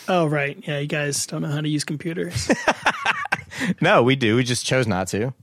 [0.07, 0.79] Oh right, yeah.
[0.79, 2.49] You guys don't know how to use computers.
[3.81, 4.37] No, we do.
[4.37, 5.19] We just chose not to.
[5.19, 5.33] no,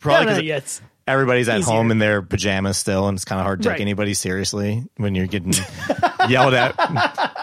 [0.00, 0.60] Probably no, 'cause yeah,
[1.06, 1.74] everybody's at easier.
[1.74, 5.14] home in their pajamas still, and it's kind of hard to take anybody seriously when
[5.14, 5.52] you're getting
[6.30, 6.74] yelled at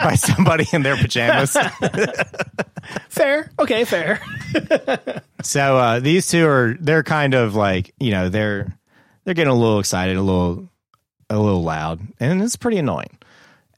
[0.01, 1.55] by somebody in their pajamas.
[3.09, 3.51] fair.
[3.59, 4.19] Okay, fair.
[5.43, 8.73] So uh, these two are they're kind of like you know they're
[9.25, 10.69] they're getting a little excited, a little
[11.29, 13.17] a little loud, and it's pretty annoying.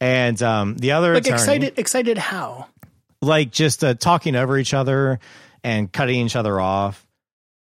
[0.02, 1.80] And um, the other Like attorney, excited.
[1.80, 2.68] Excited how?
[3.22, 5.20] like just uh, talking over each other
[5.64, 7.08] and cutting each other off,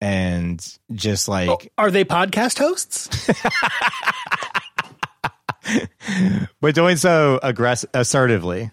[0.01, 3.09] and just like Oh, are they podcast hosts?
[6.61, 8.71] but doing so aggressive, assertively,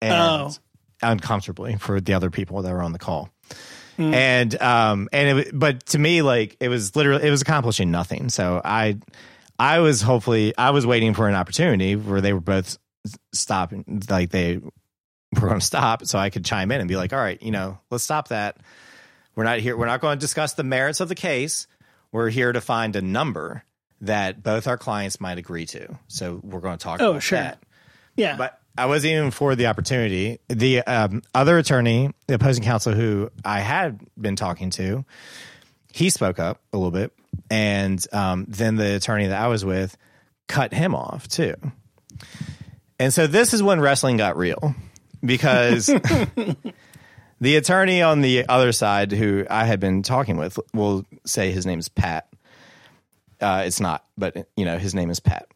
[0.00, 0.50] and Oh.
[1.02, 3.30] uncomfortably for the other people that were on the call.
[3.98, 8.30] And um and it but to me like it was literally it was accomplishing nothing.
[8.30, 8.96] So I
[9.60, 12.78] I was hopefully I was waiting for an opportunity where they were both
[13.32, 17.12] stopping like they were going to stop so I could chime in and be like,
[17.12, 18.56] "All right, you know, let's stop that.
[19.36, 21.66] We're not here we're not going to discuss the merits of the case.
[22.10, 23.62] We're here to find a number
[24.00, 25.98] that both our clients might agree to.
[26.08, 27.38] So we're going to talk Oh, about sure.
[27.38, 27.62] that."
[28.16, 28.36] Yeah.
[28.36, 30.38] But I wasn't even for the opportunity.
[30.48, 35.04] The um, other attorney, the opposing counsel who I had been talking to,
[35.92, 37.12] he spoke up a little bit.
[37.50, 39.96] And um, then the attorney that I was with
[40.48, 41.54] cut him off too.
[42.98, 44.74] And so this is when wrestling got real
[45.24, 45.86] because
[47.40, 51.66] the attorney on the other side who I had been talking with will say his
[51.66, 52.28] name is Pat.
[53.40, 55.46] Uh, it's not, but you know, his name is Pat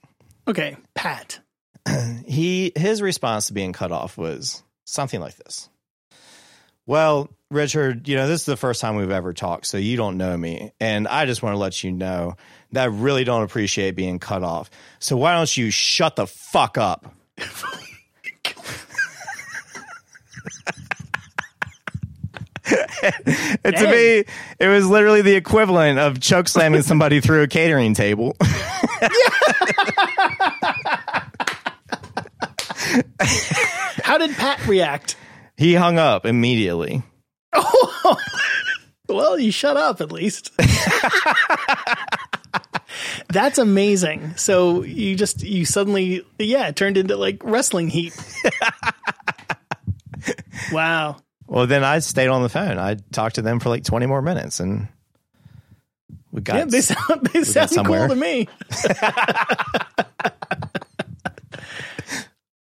[0.46, 1.40] okay, Pat.
[2.26, 5.68] he his response to being cut off was something like this.
[6.86, 10.18] Well, Richard, you know, this is the first time we've ever talked, so you don't
[10.18, 10.72] know me.
[10.80, 12.36] And I just want to let you know
[12.72, 14.70] that I really don't appreciate being cut off.
[14.98, 17.14] So why don't you shut the fuck up?
[23.64, 24.24] and to me,
[24.58, 28.36] it was literally the equivalent of choke slamming somebody through a catering table.
[34.02, 35.16] How did Pat react?
[35.56, 37.02] He hung up immediately.
[39.08, 40.50] Well, you shut up at least.
[43.28, 44.36] That's amazing.
[44.36, 48.16] So you just you suddenly yeah, it turned into like wrestling heat.
[50.72, 51.16] wow.
[51.46, 52.78] Well, then I stayed on the phone.
[52.78, 54.88] I talked to them for like 20 more minutes and
[56.32, 58.48] we got Yeah, they sound they sound cool to me.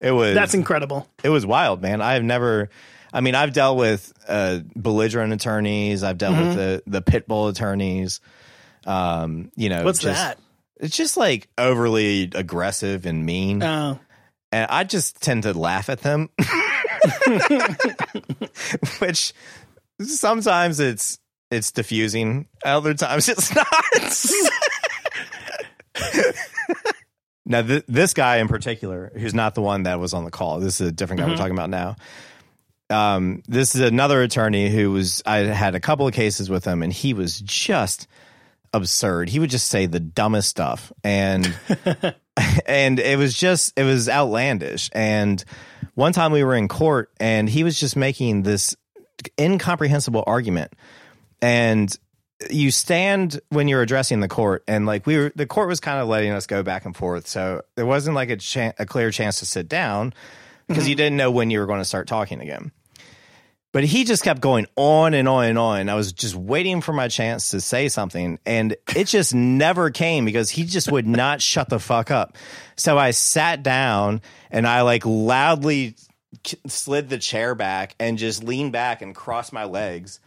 [0.02, 1.08] It was That's incredible.
[1.24, 2.02] it was wild, man.
[2.02, 2.70] I've never
[3.14, 7.48] I mean, I've dealt with uh, belligerent attorneys, I've dealt with the the pit bull
[7.48, 8.20] attorneys.
[8.86, 10.38] Um, you know, What's just- that?
[10.80, 13.64] It's just like overly aggressive and mean.
[13.64, 14.00] Oh.
[14.52, 16.30] and I just tend to laugh at them.
[19.00, 19.34] Which
[20.02, 21.18] sometimes it's
[21.50, 23.68] it's diffusing, other times it's not.
[27.48, 30.60] now, th- this guy in particular, who's not the one that was on the call,
[30.60, 31.96] this is a different guy we're talking about now.
[32.90, 36.84] Um, this is another attorney who was I had a couple of cases with him,
[36.84, 38.08] and he was just
[38.74, 39.30] absurd.
[39.30, 41.54] He would just say the dumbest stuff, and
[42.66, 44.90] and it was just it was outlandish.
[44.94, 45.44] And
[45.96, 48.76] one time we were in court, and he was just making this
[49.40, 50.74] incomprehensible argument,
[51.42, 51.98] and
[52.52, 56.00] you stand when you're addressing the court and like we were the court was kind
[56.00, 59.10] of letting us go back and forth so there wasn't like a, chan a clear
[59.10, 60.14] chance to sit down
[60.68, 60.98] because you mm-hmm.
[60.98, 62.72] didn't know when you were going to start talking again.
[63.74, 65.90] But he just kept going on and on and on.
[65.90, 70.26] I was just waiting for my chance to say something and it just never came
[70.26, 72.38] because he just would not shut the fuck up.
[72.76, 74.22] So i sat down
[74.52, 75.96] and i like loudly
[76.44, 80.20] k- slid the chair back and just leaned back and crossed my legs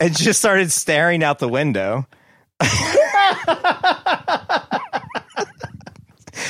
[0.00, 2.06] and just started staring out the window.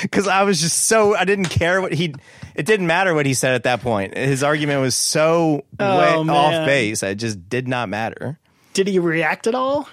[0.03, 2.15] Because I was just so I didn't care what he
[2.55, 4.17] it didn't matter what he said at that point.
[4.17, 7.03] His argument was so Oh, way off base.
[7.03, 8.39] It just did not matter.
[8.75, 9.89] Did he react at all?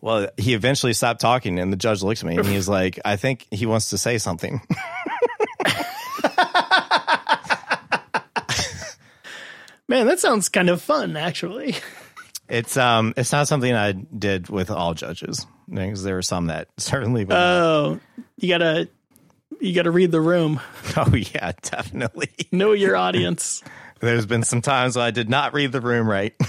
[0.00, 3.16] Well, he eventually stopped talking, and the judge looks at me and he's like, "I
[3.16, 4.60] think he wants to say something."
[9.88, 11.76] Man, that sounds kind of fun, actually.
[12.48, 16.68] It's um, it's not something I did with all judges because there are some that
[16.76, 17.24] certainly.
[17.24, 17.62] Would not.
[17.62, 18.00] Oh,
[18.36, 18.88] you gotta,
[19.60, 20.60] you gotta read the room.
[20.96, 22.30] oh yeah, definitely.
[22.52, 23.62] Know your audience.
[24.00, 26.34] There's been some times when I did not read the room right.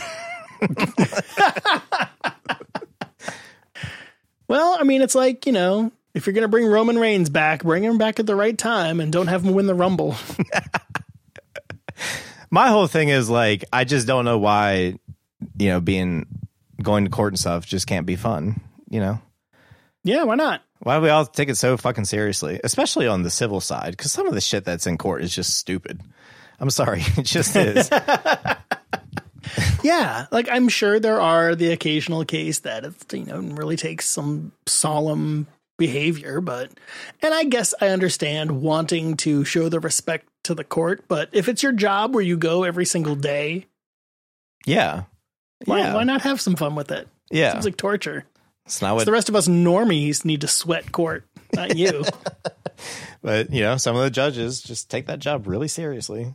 [4.48, 7.84] Well, I mean, it's like you know, if you're gonna bring Roman Reigns back, bring
[7.84, 10.15] him back at the right time, and don't have him win the Rumble.
[12.56, 14.98] My whole thing is like, I just don't know why,
[15.60, 16.26] you know, being
[16.82, 18.62] going to court and stuff just can't be fun.
[18.89, 19.20] You know,
[20.06, 20.62] yeah, why not?
[20.80, 23.91] why do we all take it so fucking seriously, especially on the civil side?
[23.91, 26.00] Because some of the shit that's in court is just stupid.
[26.58, 27.89] I'm sorry, it just is.
[29.84, 34.10] Yeah, like I'm sure there are the occasional case that it's you know really takes
[34.10, 35.46] some solemn
[35.78, 36.72] behavior, but
[37.22, 41.47] and I guess I understand wanting to show the respect to the court, but if
[41.49, 43.65] it's your job where you go every single day,
[44.65, 45.03] yeah,
[45.65, 47.08] why, yeah, why not have some fun with it?
[47.31, 47.51] yeah.
[47.53, 48.25] Seems like torture.
[48.65, 52.03] it's not what, the rest of us normies need to sweat court, not you.
[53.21, 56.34] but you know, some of the judges just take that job really seriously.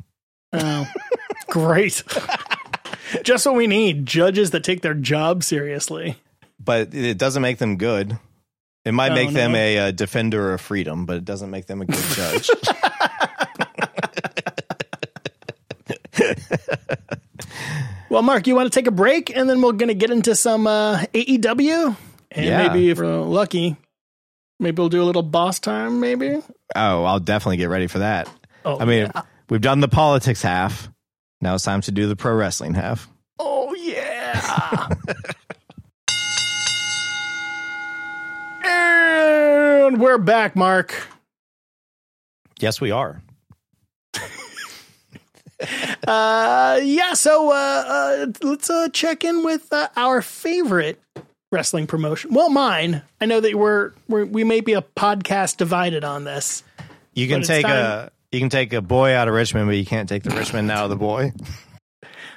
[0.53, 0.87] oh,
[1.49, 2.03] great.
[3.25, 6.17] Just what we need judges that take their job seriously.
[6.61, 8.17] But it doesn't make them good.
[8.85, 9.59] It might Oh, make them no.
[9.59, 12.49] a, uh defender of freedom, but it doesn't make them a good judge.
[18.11, 20.35] Well, Mark, you want to take a break and then we're going to get into
[20.35, 21.97] some uh, AEW?
[22.33, 22.67] And Yeah.
[22.67, 23.77] maybe if we're lucky,
[24.59, 26.43] maybe we'll do a little boss time, maybe?
[26.75, 28.29] oh, I'll definitely get ready for that.
[28.65, 29.23] Oh, I mean, yeah.
[29.49, 30.89] we've done the politics half.
[31.41, 33.09] Now it's time to do the pro wrestling half.
[33.39, 34.89] oh, yeah.
[38.65, 41.07] and we're back, Mark.
[42.59, 43.23] Yes, we are.
[46.07, 51.01] Uh, yeah, so uh, uh, let's uh, check in with uh, our favorite
[51.53, 52.33] wrestling promotion.
[52.33, 53.03] Well, mine.
[53.21, 56.63] I know that we're, we're we may be a podcast divided on this.
[57.15, 60.09] You can take a you can take a boy out of Richmond, but you can't
[60.09, 61.33] take the Richmond out of the boy.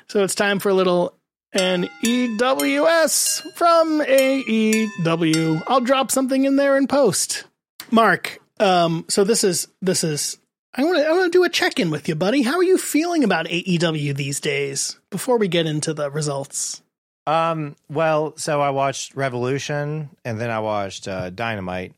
[0.07, 1.17] So it's time for a little
[1.55, 5.63] NEWS from AEW.
[5.67, 7.45] I'll drop something in there in post.
[7.91, 10.37] Mark, um, so this is this is
[10.75, 12.41] I want to I want to do a check in with you, buddy.
[12.41, 14.99] How are you feeling about AEW these days?
[15.09, 16.81] Before we get into the results.
[17.27, 17.75] Um.
[17.89, 21.93] Well, so I watched Revolution, and then I watched uh, Dynamite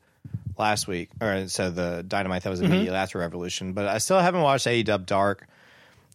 [0.58, 3.72] last week, or so the Dynamite that was immediately after Revolution.
[3.72, 5.48] But I still haven't watched AEW Dark,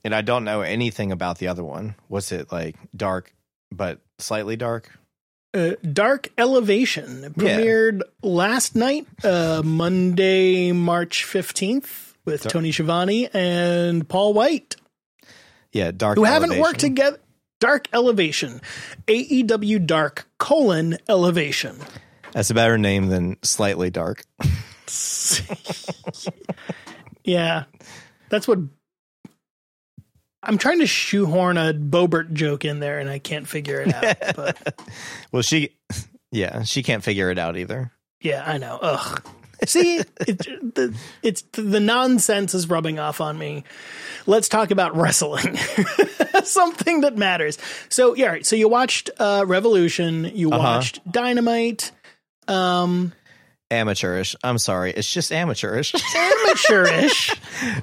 [0.03, 1.95] and I don't know anything about the other one.
[2.07, 2.77] What's it like?
[2.95, 3.33] Dark,
[3.71, 4.89] but slightly dark.
[5.53, 14.33] Uh, Dark Elevation premiered last night, uh, Monday, March 15th, with Tony Schiavone and Paul
[14.33, 14.75] White.
[15.71, 16.17] Yeah, dark.
[16.17, 17.19] who haven't worked together.
[17.59, 18.59] Dark Elevation,
[19.07, 21.77] AEW Dark colon Elevation.
[22.31, 24.23] That's a better name than slightly dark.
[27.23, 27.65] Yeah,
[28.29, 28.59] that's what.
[30.43, 34.35] I'm trying to shoehorn a Boebert joke in there, and I can't figure it out.
[34.35, 34.79] but
[35.31, 35.77] Well, she,
[36.31, 37.91] yeah, she can't figure it out either.
[38.21, 38.79] yeah, I know.
[38.81, 39.23] Ugh.
[39.67, 40.37] See, it,
[40.75, 43.63] the, it's the nonsense is rubbing off on me.
[44.25, 45.55] Let's talk about wrestling,
[46.43, 47.57] something that matters.
[47.89, 50.59] So yeah, right, so you watched uh, Revolution, you Uh-huh.
[50.61, 51.91] watched Dynamite.
[52.47, 53.13] Um,
[53.69, 54.35] Amateurish.
[54.43, 54.91] I'm sorry.
[54.91, 55.93] It's just amateurish.
[56.15, 57.31] amateurish.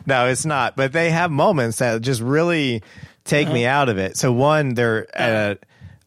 [0.05, 0.77] no, it's not.
[0.77, 2.83] But they have moments that just really
[3.25, 4.17] take me out of it.
[4.17, 5.59] So one, they're at a,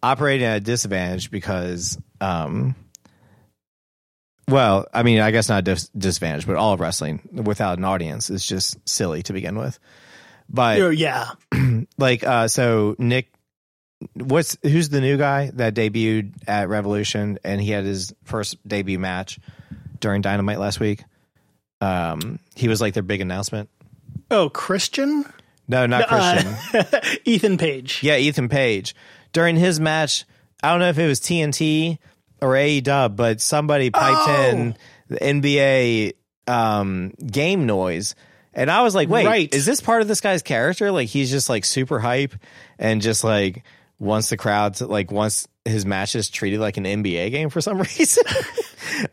[0.04, 2.76] operating at a disadvantage because, um,
[4.48, 8.30] well, I mean, I guess not dis- disadvantage, but all of wrestling without an audience
[8.30, 9.80] is just silly to begin with.
[10.50, 11.30] But Oh, yeah.
[11.98, 13.32] like, uh, so Nick,
[14.16, 19.00] what's who's the new guy that debuted at Revolution and he had his first debut
[19.00, 19.40] match
[20.00, 21.04] during Dynamite last week?
[21.80, 23.70] Um, he was like their big announcement.
[24.30, 25.26] Oh, Christian?
[25.68, 27.20] No, not Uh, Christian.
[27.26, 28.02] Ethan Page.
[28.04, 28.94] yeah, Ethan Page.
[29.34, 30.26] During his match,
[30.62, 31.98] I don't know if it was TNT
[32.42, 34.50] or AEW, but somebody piped Oh.
[34.50, 34.76] in
[35.10, 36.14] the NBA
[36.52, 38.16] um, game noise.
[38.54, 39.54] And I was like, wait, Right.
[39.54, 40.92] is this part of this guy's character?
[40.92, 42.34] Like he's just like super hype
[42.80, 43.64] and just like
[44.00, 47.78] wants the crowd to like wants his matches treated like an NBA game for some
[47.98, 48.24] reason.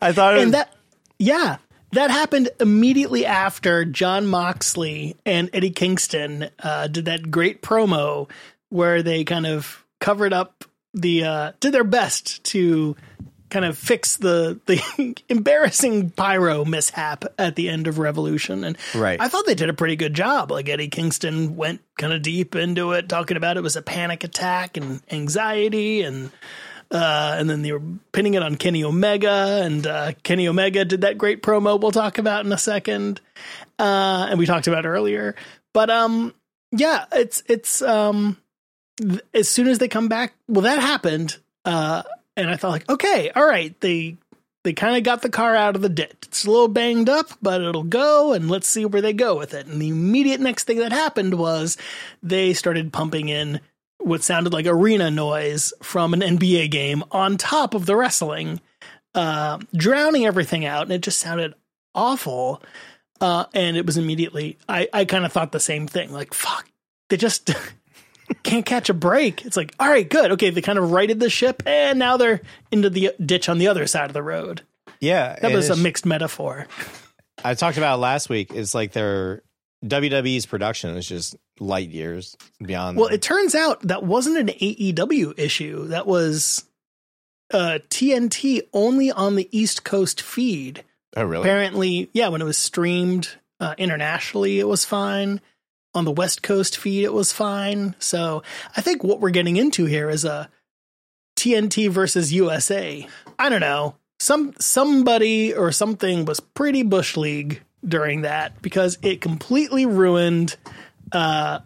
[0.03, 0.75] I thought it was And that,
[1.19, 1.59] yeah.
[1.93, 8.29] that happened immediately after Jon Moxley and Eddie Kingston uh, did that great promo
[8.71, 10.65] where they kind of covered up
[10.95, 12.97] the uh, did their best to
[13.51, 19.21] kind of fix the the embarrassing pyro mishap at the end of Revolution, and Right.
[19.21, 20.51] I thought they did a pretty good job.
[20.51, 24.25] Like Eddie Kingston went kind of deep into it, talking about it was a panic
[24.25, 26.31] attack and anxiety, and
[26.91, 27.83] uh, and then they were
[28.13, 32.19] pinning it on Kenny Omega, and uh, Kenny Omega did that great promo we'll talk
[32.19, 33.21] about in a second,
[33.79, 35.35] uh, and we talked about earlier.
[35.75, 36.35] But um,
[36.73, 38.39] yeah, it's it's um,
[38.99, 42.03] th- as soon as they come back, well, that happened, uh,
[42.37, 44.17] and I thought like, okay, all right, they
[44.65, 46.17] they kind of got the car out of the ditch.
[46.27, 49.55] It's a little banged up, but it'll go, and let's see where they go with
[49.55, 49.67] it.
[49.67, 51.77] And the immediate next thing that happened was
[52.23, 53.61] they started pumping in
[53.99, 58.61] what sounded like arena noise from an NBA game on top of the wrestling,
[59.15, 61.55] uh, drowning everything out, and it just sounded
[61.95, 62.63] awful.
[63.21, 66.13] Uh, and it was immediately, I, I kind of thought the same thing.
[66.13, 66.69] Like, fuck,
[67.09, 67.51] they just
[68.43, 69.45] can't catch a break.
[69.45, 70.33] It's like, all right, good.
[70.33, 73.69] Okay, they kind of righted the ship, and now they're into the ditch on the
[73.69, 74.63] other side of the road.
[75.01, 76.67] Yeah, That was a mixed metaphor.
[77.45, 78.53] I talked about last week.
[78.53, 79.43] It's like their
[79.85, 82.99] WWE's production is just light years beyond.
[82.99, 85.87] Well, it turns out that wasn't an AEW issue.
[85.89, 86.65] That was
[87.53, 90.85] uh, TNT only on the East Coast feed.
[91.17, 91.43] oh really?
[91.43, 93.29] Apparently, yeah, when it was streamed
[93.61, 95.41] uh, internationally, it was fine.
[95.99, 97.97] On the West Coast feed, it was fine.
[97.99, 98.45] So
[98.77, 100.49] I think what we're getting into here is a
[101.37, 103.05] TNT versus USA.
[103.37, 103.97] I don't know.
[104.21, 110.57] Some somebody or something was pretty bush league during that because it completely ruined,
[111.11, 111.59] uh,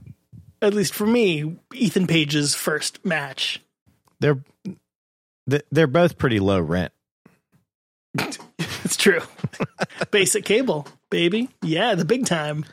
[0.62, 3.60] at least for me, Ethan Page's first match.
[4.18, 4.42] They're
[5.70, 6.92] they're both pretty low rent.
[8.84, 9.20] It's true.
[10.10, 11.48] Basic cable, baby.
[11.62, 12.64] Yeah, the big time.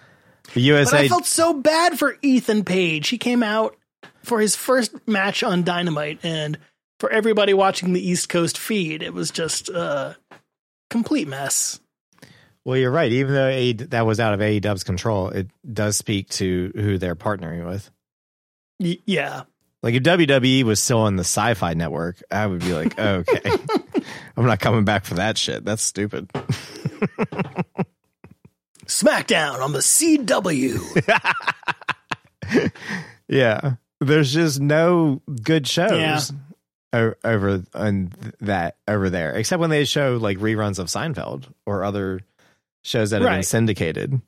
[0.53, 3.09] The But I felt so bad for Ethan Page.
[3.09, 3.75] He came out
[4.23, 6.57] for his first match on Dynamite, and
[6.99, 10.17] for everybody watching the East Coast feed, it was just a
[10.89, 11.79] complete mess.
[12.65, 13.11] Well, you're right.
[13.11, 17.15] Even though A- that was out of AEW's control, it does speak to who they're
[17.15, 17.89] partnering with.
[18.79, 19.43] Y- yeah.
[19.81, 23.41] Like if WWE was still on the Sci-Fi Network, I would be like, okay,
[24.37, 25.63] I'm not coming back for that shit.
[25.63, 26.29] That's stupid.
[28.89, 30.79] SmackDown on the CW.
[33.27, 36.19] Yeah, there's just no good shows Yeah.
[36.93, 38.11] o- over on
[38.41, 42.21] that over there, except when they show like reruns of Seinfeld or other
[42.83, 44.19] shows that have been syndicated.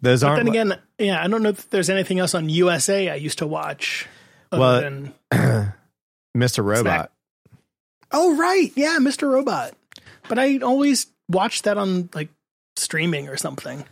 [0.00, 0.44] Those but aren't.
[0.46, 3.46] then again, yeah, I don't know if there's anything else on USA I used to
[3.46, 4.06] watch.
[4.50, 5.14] Other Well, than,
[6.34, 6.64] Mr.
[6.64, 7.12] Robot.
[8.10, 8.72] oh, right.
[8.74, 9.30] Yeah, Mr.
[9.30, 9.74] Robot.
[10.30, 12.30] But I always watched that on like
[12.78, 13.84] streaming or something.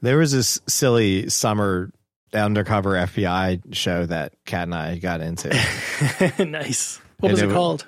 [0.00, 1.90] There was this silly summer
[2.32, 5.48] undercover FBI show that Kat and I got into.
[6.44, 7.00] nice.
[7.20, 7.86] What And was it it called?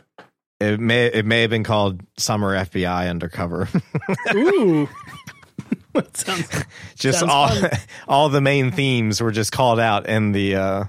[0.60, 3.68] it may it may have been called Summer FBI Undercover.
[4.34, 4.88] Ooh.
[5.92, 6.64] that sounds
[6.96, 7.70] just all fun.
[8.08, 10.84] all the main themes were just called out in the uh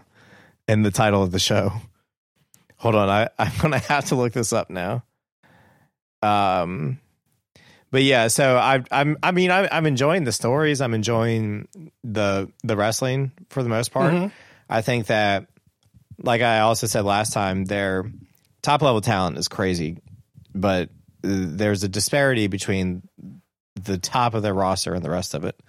[0.67, 1.71] in the title of the show.
[2.77, 5.03] Hold on, I I'm gonna have to look this up now.
[6.23, 6.99] Um,
[7.91, 10.81] but yeah, so I I'm I mean I, I'm enjoying the stories.
[10.81, 11.67] I'm enjoying
[12.03, 14.13] the the wrestling for the most part.
[14.13, 14.31] Mhm.
[14.69, 15.47] I think that,
[16.17, 18.09] like I also said last time, their
[18.61, 19.97] top level talent is crazy,
[20.55, 20.89] but uh,
[21.23, 23.03] there's a disparity between
[23.75, 25.59] the top of their roster and the rest of it.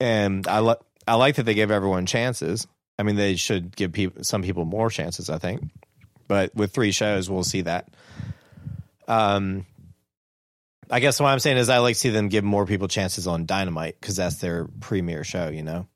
[0.00, 2.66] And I like I like that they give everyone chances.
[2.98, 5.30] I mean, they should give people some people more chances.
[5.30, 5.62] I think,
[6.28, 7.88] but with three shows, we'll see that.
[9.08, 9.64] Um,
[10.90, 13.26] I guess what I'm saying is I like to see them give more people chances
[13.26, 15.48] on Dynamite because that's their premier show.
[15.48, 15.86] You know.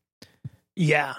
[0.76, 1.14] Yeah.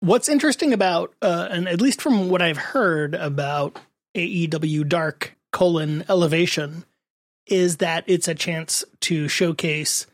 [0.00, 3.80] What's interesting about, uh, and at least from what I've heard about
[4.14, 6.84] AEW Dark colon Elevation,
[7.46, 10.06] is that it's a chance to showcase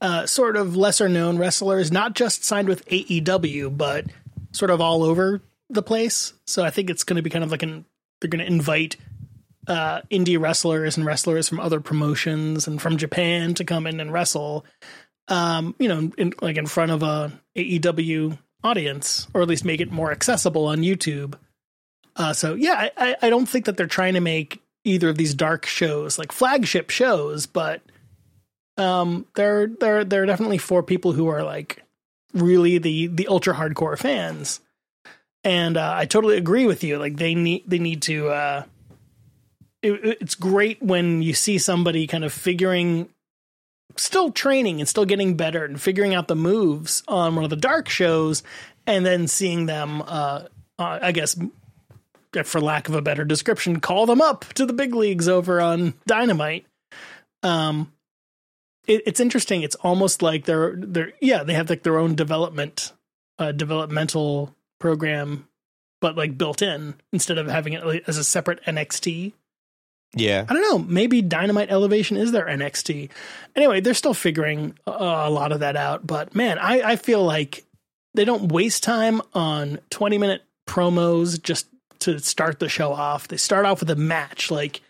[0.00, 4.06] uh, sort of lesser known wrestlers, not just signed with AEW, but
[4.52, 6.32] sort of all over the place.
[6.46, 7.84] So I think it's going to be kind of like an,
[8.20, 8.96] they're going to invite
[9.66, 14.12] uh, indie wrestlers and wrestlers from other promotions and from Japan to come in and
[14.12, 14.64] wrestle
[15.28, 19.80] um, you know, in, like in front of a AEW audience, or at least make
[19.80, 21.34] it more accessible on YouTube.
[22.16, 25.34] Uh, so yeah, I- I, don't think that they're trying to make either of these
[25.34, 27.80] dark shows like flagship shows, but
[28.76, 31.82] um, they're they're they're definitely for people who are like
[32.32, 34.60] really the the ultra hardcore fans.
[35.42, 36.98] And uh, I totally agree with you.
[36.98, 38.64] Like they need they need to uh,
[39.84, 43.08] it, it's great when you see somebody kind of figuring
[43.96, 47.56] still training and still getting better and figuring out the moves on one of the
[47.56, 48.42] dark shows
[48.86, 50.42] and then seeing them uh,
[50.78, 51.36] uh, i guess
[52.42, 55.94] for lack of a better description call them up to the big leagues over on
[56.06, 56.66] dynamite.
[57.44, 57.92] Um
[58.86, 59.62] it, it's interesting.
[59.62, 62.92] It's almost like they're they're yeah they have like their own development
[63.38, 65.48] uh developmental program
[66.00, 69.32] but like built in instead of having it as a separate nxt
[70.14, 70.44] Yeah.
[70.48, 70.78] I don't know.
[70.78, 73.10] Maybe Dynamite Elevation is their NXT.
[73.56, 76.06] Anyway, they're still figuring uh, a lot of that out.
[76.06, 77.64] But man, I, I feel like
[78.14, 81.66] they don't waste time on 20 minute promos just
[82.00, 83.28] to start the show off.
[83.28, 84.50] They start off with a match.
[84.50, 84.82] Like,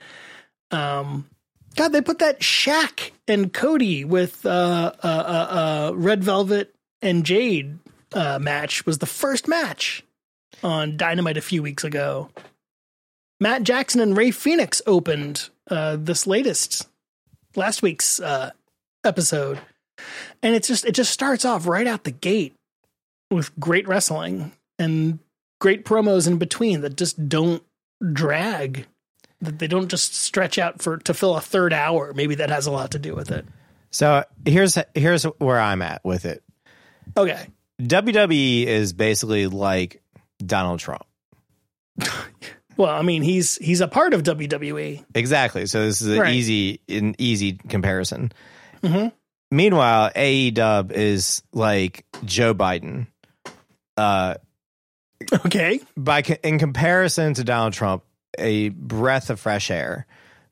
[0.71, 1.29] um,
[1.77, 7.25] God, they put that Shaq and Cody with uh, uh, uh, uh, Red Velvet and
[7.25, 7.79] Jade
[8.13, 10.03] uh, match was the first match
[10.63, 12.31] on Dynamite a few weeks ago.
[13.45, 16.89] Matt Jackson and Rey Fenix opened uh, this latest
[17.57, 18.53] last week's uh,
[19.05, 19.61] episode,
[20.43, 22.55] and it's just it just starts off right out the gate
[23.31, 25.19] with great wrestling and
[25.61, 27.63] great promos in between that just don't
[28.15, 28.87] drag.
[29.43, 32.15] That they don't just stretch out for to fill a third hour.
[32.15, 33.45] Maybe that has a lot to do with it.
[33.91, 36.43] So here's here's where I'm at with it.
[37.15, 40.03] Okay, WWE is basically like
[40.39, 41.05] Donald Trump.
[42.77, 44.23] well, I mean he's he's a part of.
[44.23, 45.05] WWE.
[45.15, 45.67] Exactly.
[45.67, 46.35] So this is an Right.
[46.35, 48.33] easy an easy comparison.
[48.83, 49.13] Mhm.
[49.51, 53.07] Meanwhile, AEW is like Joe Biden.
[53.97, 54.35] Uh,
[55.47, 58.03] Okay, by co- in comparison to Donald Trump,
[58.37, 60.07] a breath of fresh air,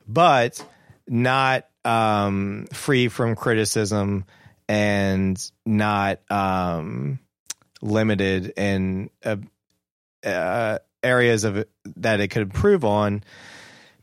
[0.07, 0.65] but
[1.07, 4.25] not um, free from criticism
[4.67, 7.19] and not um,
[7.81, 9.35] limited in uh,
[10.25, 11.65] uh, areas of
[11.97, 13.23] that it could improve on.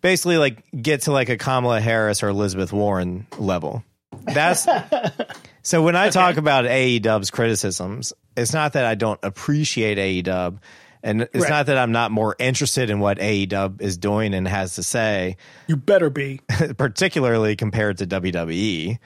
[0.00, 3.84] Basically, like get to like a Kamala Harris or Elizabeth Warren level.
[4.24, 4.66] That's
[5.62, 10.58] so when I talk about AEW's criticisms, it's not that I don't appreciate AEW,
[11.02, 11.50] and it's Right.
[11.50, 15.36] not that I'm not more interested in what AEW is doing and has to say,
[15.66, 16.40] you better be.
[16.78, 18.98] particularly compared to WWE.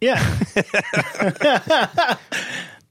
[0.00, 0.38] Yeah.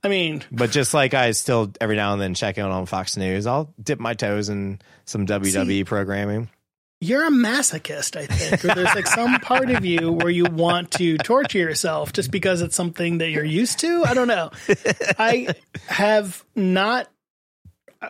[0.03, 3.17] I mean, But just like I still every now and then check in on Fox
[3.17, 6.49] News, I'll dip my toes in some WWE programming.
[6.99, 10.91] you're a masochist, I think, or there's like some part of you where you want
[10.91, 14.03] to torture yourself just because it's something that you're used to.
[14.03, 14.51] I don't know.
[15.19, 15.53] I
[15.87, 17.07] have not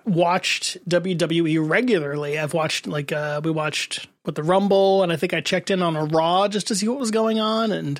[0.05, 2.39] watched WWE regularly.
[2.39, 5.81] I've watched like uh we watched with the Rumble and I think I checked in
[5.81, 7.99] on a Raw just to see what was going on and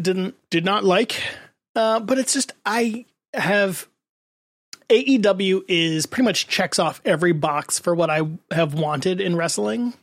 [0.00, 1.20] didn't did not like
[1.76, 3.04] uh but it's just I
[3.34, 3.86] have
[4.88, 9.94] AEW is pretty much checks off every box for what I have wanted in wrestling.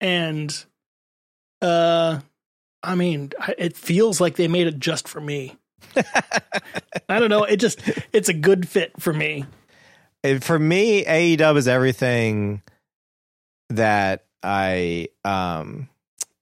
[0.00, 0.64] And
[1.60, 2.20] uh
[2.82, 5.56] I mean, it feels like they made it just for me.
[7.08, 7.80] I don't know, it just
[8.12, 9.44] it's a good fit for me.
[10.22, 12.62] And for me, AEW is everything
[13.70, 15.88] that I um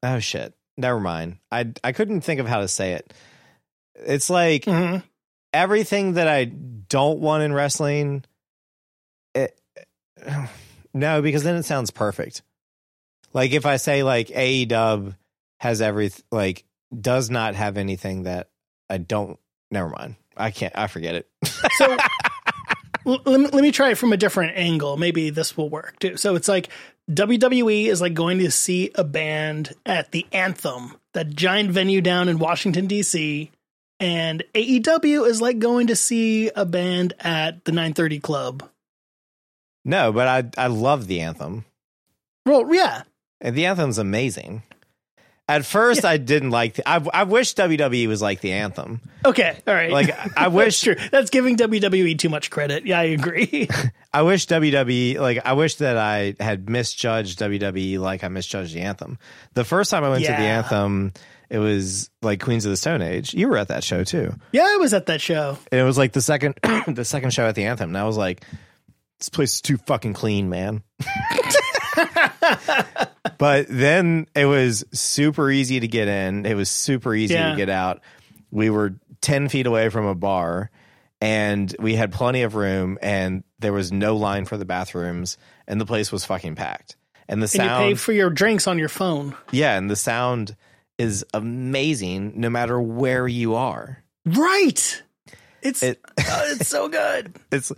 [0.02, 0.54] oh shit.
[0.76, 1.38] Never mind.
[1.50, 3.14] I I couldn't think of how to say it.
[4.04, 5.02] It's like Mhm.
[5.52, 8.24] everything that I don't want in wrestling.
[9.34, 9.58] It,
[10.94, 12.42] no, because then it sounds perfect.
[13.32, 15.14] Like if I say like AEW
[15.60, 16.64] has every like
[16.98, 18.48] does not have anything that
[18.88, 19.38] I don't.
[19.70, 20.16] Never mind.
[20.36, 20.76] I can't.
[20.76, 21.28] I forget it.
[21.76, 21.84] So
[23.06, 24.96] l- let me, let me try it from a different angle.
[24.96, 26.16] Maybe this will work too.
[26.16, 26.68] So it's like
[27.10, 32.28] WWE is like going to see a band at the Anthem, that giant venue down
[32.28, 33.50] in Washington D.C.,
[34.00, 38.68] and AEW is like going to see a band at the 930 Club.
[39.84, 41.64] no, but I I love the anthem.
[42.44, 43.02] Well, yeah,
[43.40, 44.62] And the anthem's amazing.
[45.48, 46.74] At first, I didn't like.
[46.74, 49.00] The, I I wish WWE was like the anthem.
[49.24, 49.92] okay, all right.
[49.92, 51.08] Like I wish That's true.
[51.12, 52.84] That's giving WWE too much credit.
[52.84, 53.68] Yeah, I agree.
[54.12, 58.80] I wish WWE like I wish that I had misjudged WWE like I misjudged the
[58.80, 59.18] anthem.
[59.54, 61.12] The first time I went to the anthem,
[61.50, 63.34] it was like Queens of the Stone Age.
[63.34, 65.58] You were at that show too, yeah, I was at that show.
[65.70, 66.54] and it was like the second
[66.88, 67.90] the second show at the anthem.
[67.90, 68.44] And I was like,
[69.18, 70.82] this place is too fucking clean, man.
[73.38, 76.46] but then it was super easy to get in.
[76.46, 77.50] It was super easy Yeah.
[77.50, 78.00] to get out.
[78.50, 80.70] We were ten feet away from a bar.
[81.18, 85.80] And we had plenty of room, and there was no line for the bathrooms, and
[85.80, 86.96] the place was fucking packed.
[87.26, 89.34] And the And sound, you pay for your drinks on your phone.
[89.50, 90.54] yeah, and the sound
[90.98, 94.02] is amazing no matter where you are.
[94.24, 95.02] Right.
[95.62, 97.34] It's It- oh, it's so good.
[97.52, 97.72] It's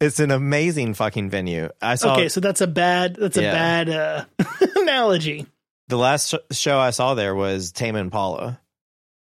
[0.00, 1.68] It's an amazing fucking venue.
[1.80, 4.24] I saw Okay, so that's a bad that's a bad uh,
[4.76, 5.46] analogy.
[5.88, 8.60] the last sh- show I saw there was Tame Impala,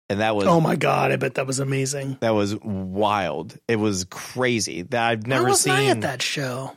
[0.08, 2.18] and that was Oh my god, I bet that was amazing.
[2.20, 3.56] that was wild.
[3.68, 4.82] It was crazy.
[4.82, 5.86] That I've never Why wasn't seen.
[5.88, 6.76] I at that show?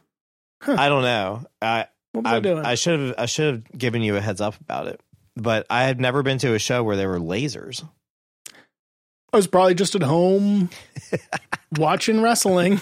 [0.66, 1.44] I don't know.
[1.62, 2.66] I What was I, I, doing?
[2.66, 5.02] I should have I should have given you a heads up about it.
[5.36, 7.88] But I had never been to a show where there were lasers.
[9.32, 10.70] I was probably just at home
[11.78, 12.80] watching wrestling.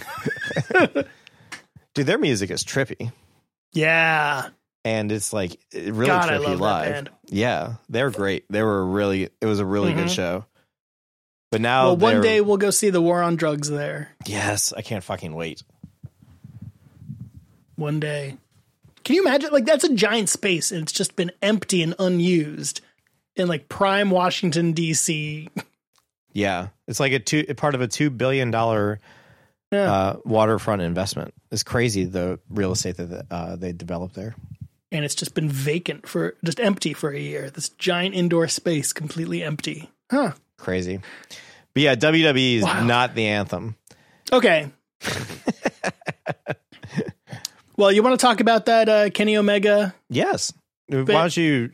[1.94, 3.12] Dude, their music is trippy.
[3.74, 4.50] Yeah.
[4.84, 7.08] And it's like it really God, trippy live.
[7.28, 8.46] Yeah, they're great.
[8.50, 9.98] They were really it was a really Mhm.
[9.98, 10.46] good show.
[11.52, 14.10] But now well, one day we'll go see the War on Drugs there.
[14.26, 15.64] Yes, I can't fucking wait.
[17.76, 18.38] One day.
[19.12, 19.52] Can you imagine?
[19.52, 22.80] Like that's a giant space, and it's just been empty and unused
[23.36, 25.50] in like prime Washington D.C.
[26.32, 29.02] Yeah, it's like a two part of a two billion dollar
[29.70, 29.92] Yeah.
[29.92, 31.34] uh, waterfront investment.
[31.52, 34.34] It's crazy the real estate that uh, they developed there.
[34.94, 37.50] and it's just been vacant for just empty for a year.
[37.50, 39.90] This giant indoor space completely empty.
[40.10, 40.32] Huh.
[40.58, 41.02] Crazy,
[41.74, 42.86] but yeah, WWE is Wow.
[42.86, 43.76] not the anthem.
[44.32, 44.72] Okay.
[47.82, 49.96] well, you want to talk about that uh, Kenny Omega?
[50.08, 50.54] Yes,
[50.88, 51.72] why don't you?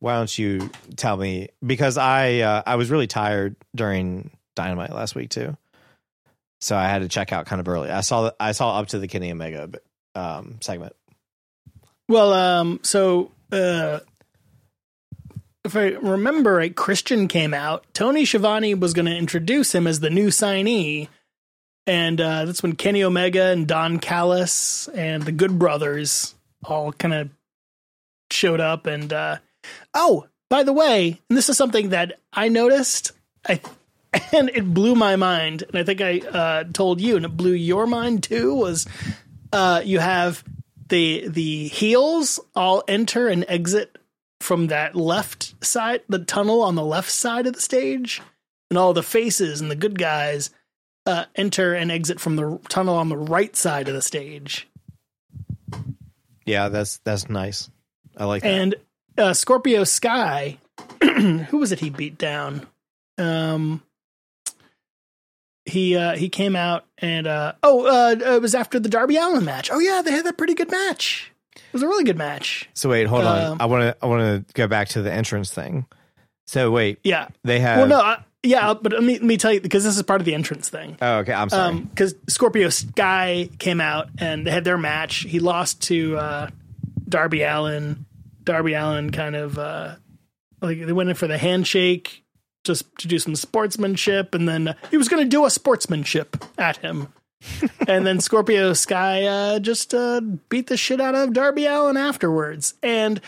[0.00, 1.48] Why don't you tell me?
[1.64, 5.56] Because I uh, I was really tired during Dynamite last week too,
[6.60, 7.88] so I had to check out kind of early.
[7.88, 9.70] I saw I saw up to the Kenny Omega
[10.16, 10.94] um, segment.
[12.08, 14.00] Well, um, so uh,
[15.64, 17.86] if I remember right, Christian came out.
[17.94, 21.08] Tony Schiavone was going to introduce him as the new signee,
[21.86, 27.14] and uh, that's when Kenny Omega and Don Callis and the Good Brothers all kind
[27.14, 27.30] of
[28.30, 28.86] showed up.
[28.86, 29.38] And uh,
[29.92, 33.12] oh, by the way, and this is something that I noticed.
[33.46, 33.60] I
[34.32, 37.52] and it blew my mind, and I think I uh, told you, and it blew
[37.52, 38.54] your mind too.
[38.54, 38.86] Was
[39.52, 40.44] uh, you have
[40.88, 43.98] the the heels all enter and exit
[44.40, 48.22] from that left side, the tunnel on the left side of the stage,
[48.70, 50.50] and all the faces and the good guys
[51.06, 54.68] uh, enter and exit from the tunnel on the right side of the stage.
[56.46, 57.70] Yeah, that's that's nice.
[58.16, 58.48] I like that.
[58.48, 58.74] And
[59.18, 60.58] uh, Scorpio Sky,
[61.02, 62.66] who was it he beat down?
[63.18, 63.82] Um,
[65.64, 69.44] he uh, he came out and uh, oh, uh, it was after the Darby Allin
[69.44, 69.70] match.
[69.72, 71.30] Oh yeah, they had that pretty good match.
[71.56, 72.68] It was a really good match.
[72.74, 73.60] So wait, hold Um, on.
[73.60, 75.86] I want to I want to go back to the entrance thing.
[76.46, 77.28] So wait, Yeah.
[77.42, 77.78] they have.
[77.78, 80.20] Well, no, I, yeah, but let me let me tell you because this is part
[80.20, 80.96] of the entrance thing.
[81.00, 81.32] Oh, okay.
[81.32, 81.80] I'm sorry.
[81.80, 85.20] because Scorpio Sky came out and they had their match.
[85.20, 86.50] He lost to uh,
[87.08, 88.06] Darby Allin.
[88.44, 89.96] Darby Allin kind of uh,
[90.60, 92.22] like they went in for the handshake
[92.64, 96.78] just to do some sportsmanship, and then he was going to do a sportsmanship at
[96.78, 97.08] him.
[97.88, 102.74] and then Scorpio Sky uh, just uh, beat the shit out of Darby Allin afterwards.
[102.82, 103.20] And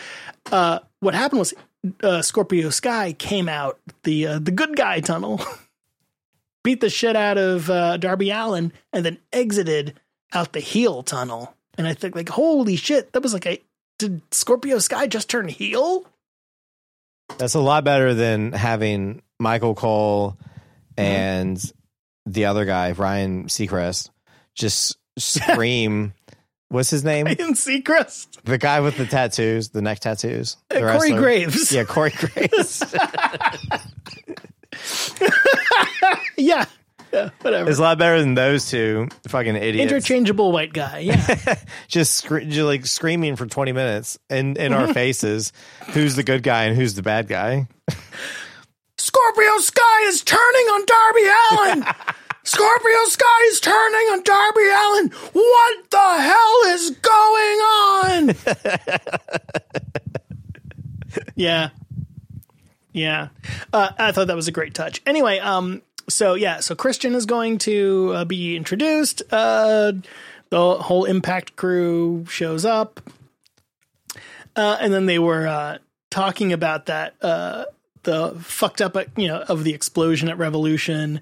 [0.51, 1.53] uh, what happened was
[2.03, 5.41] uh, Scorpio Sky came out the uh, the good guy tunnel
[6.63, 9.99] beat the shit out of uh, Darby Allin, and then exited
[10.33, 11.53] out the heel tunnel.
[11.77, 13.61] And I think, like, holy shit, that was like a
[13.99, 16.05] did Scorpio Sky just turn heel?
[17.37, 20.37] That's a lot better than having Michael Cole
[20.95, 21.61] and
[22.25, 24.09] the other guy, Ryan Seacrest,
[24.55, 26.13] just scream.
[26.69, 27.27] What's his name?
[27.27, 30.57] In Seacrest, The guy with the tattoos, the neck tattoos.
[30.69, 31.19] The Uh, Corey wrestler?
[31.21, 31.71] Graves.
[31.71, 32.83] Yeah, Corey Graves.
[36.37, 36.65] yeah,
[37.13, 37.69] yeah, whatever.
[37.69, 39.91] it's a lot better than those two fucking idiots.
[39.91, 40.99] Interchangeable white guy.
[40.99, 41.55] Yeah,
[41.87, 44.73] just, scre- just like screaming for 20 minutes in, in Mm-hmm.
[44.89, 45.53] our faces
[45.93, 47.67] who's the good guy and who's the bad guy.
[48.97, 51.93] Scorpio Sky is turning on Darby Allin.
[52.47, 55.09] Scorpio Sky is turning on Darby Allin.
[55.33, 58.35] What the hell is going on?
[61.35, 61.71] yeah.
[62.93, 63.27] Yeah.
[63.73, 65.01] Uh, I thought that was a great touch.
[65.05, 69.23] Anyway, um, so yeah, so Christian is going to uh, be introduced.
[69.29, 69.91] Uh,
[70.49, 73.01] the whole Impact crew shows up.
[74.55, 75.79] Uh, and then they were uh,
[76.09, 77.65] talking about that uh,
[78.03, 81.19] the fucked up, you know, of the explosion at Revolution,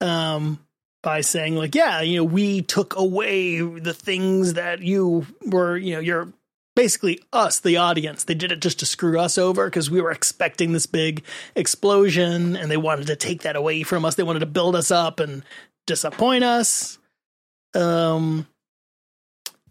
[0.00, 0.58] um,
[1.02, 5.94] by saying like, yeah, you know, we took away the things that you were, you
[5.94, 6.32] know, you're
[6.78, 8.22] basically us, the audience.
[8.24, 11.24] They did it just to screw us over because we were expecting this big
[11.56, 14.14] explosion, and they wanted to take that away from us.
[14.14, 15.42] They wanted to build us up and
[15.86, 16.98] disappoint us.
[17.74, 18.46] Um,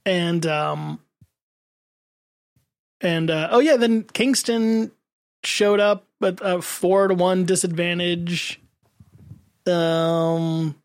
[0.05, 0.99] and um,
[3.01, 4.91] and uh, oh yeah, then Kingston
[5.43, 8.59] showed up at a four to one disadvantage.
[9.68, 10.76] Um,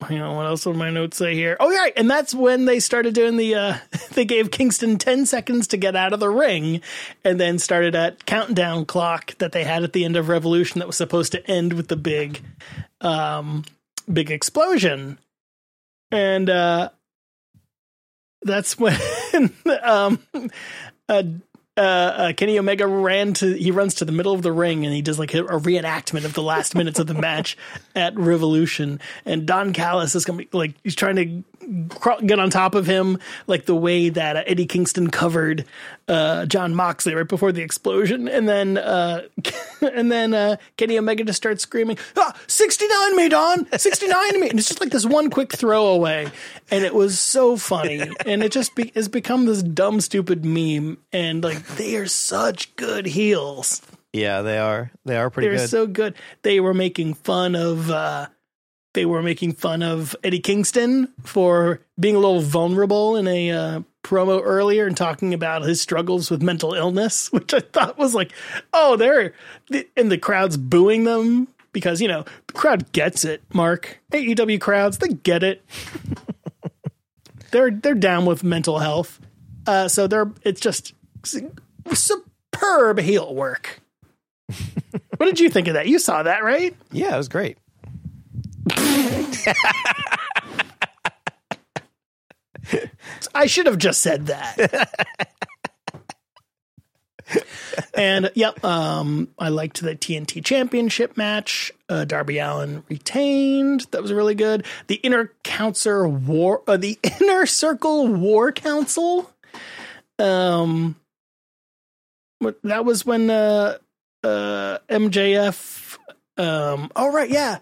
[0.00, 1.56] hang on, what else would my notes say here?
[1.58, 1.92] Oh, right.
[1.96, 3.76] And that's when they started doing the, uh,
[4.12, 6.80] they gave Kingston 10 seconds to get out of the ring
[7.24, 10.86] and then started that countdown clock that they had at the end of Revolution that
[10.86, 12.42] was supposed to end with the big,
[13.00, 13.64] um,
[14.12, 15.18] big explosion.
[16.10, 16.90] And, uh,
[18.42, 18.96] that's when,
[19.82, 20.20] um,
[21.08, 21.22] uh,
[21.76, 24.94] uh, uh, Kenny Omega ran to he runs to the middle of the ring and
[24.94, 27.56] he does like a, a reenactment of the last minutes of the match
[27.94, 29.00] at Revolution.
[29.24, 31.44] And Don Callis is coming like he's trying to
[32.24, 35.64] get on top of him like the way that uh, Eddie Kingston covered
[36.08, 38.28] uh, Jon Moxley right before the explosion.
[38.28, 39.22] And then uh,
[39.80, 44.50] and then uh, Kenny Omega just starts screaming, ah, 69 me, Don, 69 me.
[44.50, 46.30] And it's just like this one quick throwaway.
[46.70, 48.10] And it was so funny.
[48.24, 50.98] And it just be- has become this dumb, stupid meme.
[51.12, 53.82] And like they are such good heels.
[54.12, 54.90] Yeah, they are.
[55.04, 55.70] They are pretty They're good.
[55.70, 56.14] so good.
[56.42, 58.28] They were making fun of uh
[58.96, 63.80] they were making fun of Eddie Kingston for being a little vulnerable in a uh,
[64.02, 68.32] promo earlier and talking about his struggles with mental illness, which I thought was like,
[68.72, 69.34] oh, they're
[69.96, 73.42] and the crowd's booing them because you know the crowd gets it.
[73.52, 75.62] Mark AEW crowds, they get it.
[77.50, 79.20] they're they're down with mental health,
[79.66, 80.94] uh, so they're it's just
[81.92, 83.82] superb heel work.
[85.18, 85.86] what did you think of that?
[85.86, 86.74] You saw that, right?
[86.92, 87.58] yeah, it was great.
[93.34, 94.90] I should have just said that.
[97.94, 101.72] and yep, um, I liked the TNT Championship match.
[101.88, 103.86] Uh, Darby Allin retained.
[103.92, 104.66] That was really good.
[104.88, 109.30] The Inner Council War, uh, the Inner Circle War Council.
[110.18, 110.96] Um,
[112.62, 113.78] that was when uh,
[114.24, 115.98] uh, MJF.
[116.38, 117.58] Um, oh right, yeah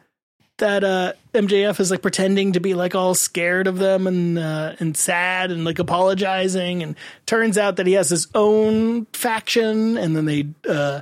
[0.59, 4.75] that uh, MJF is like pretending to be like all scared of them and uh,
[4.79, 6.97] and sad and like apologizing, and
[7.27, 11.01] turns out that he has his own faction, and then they uh,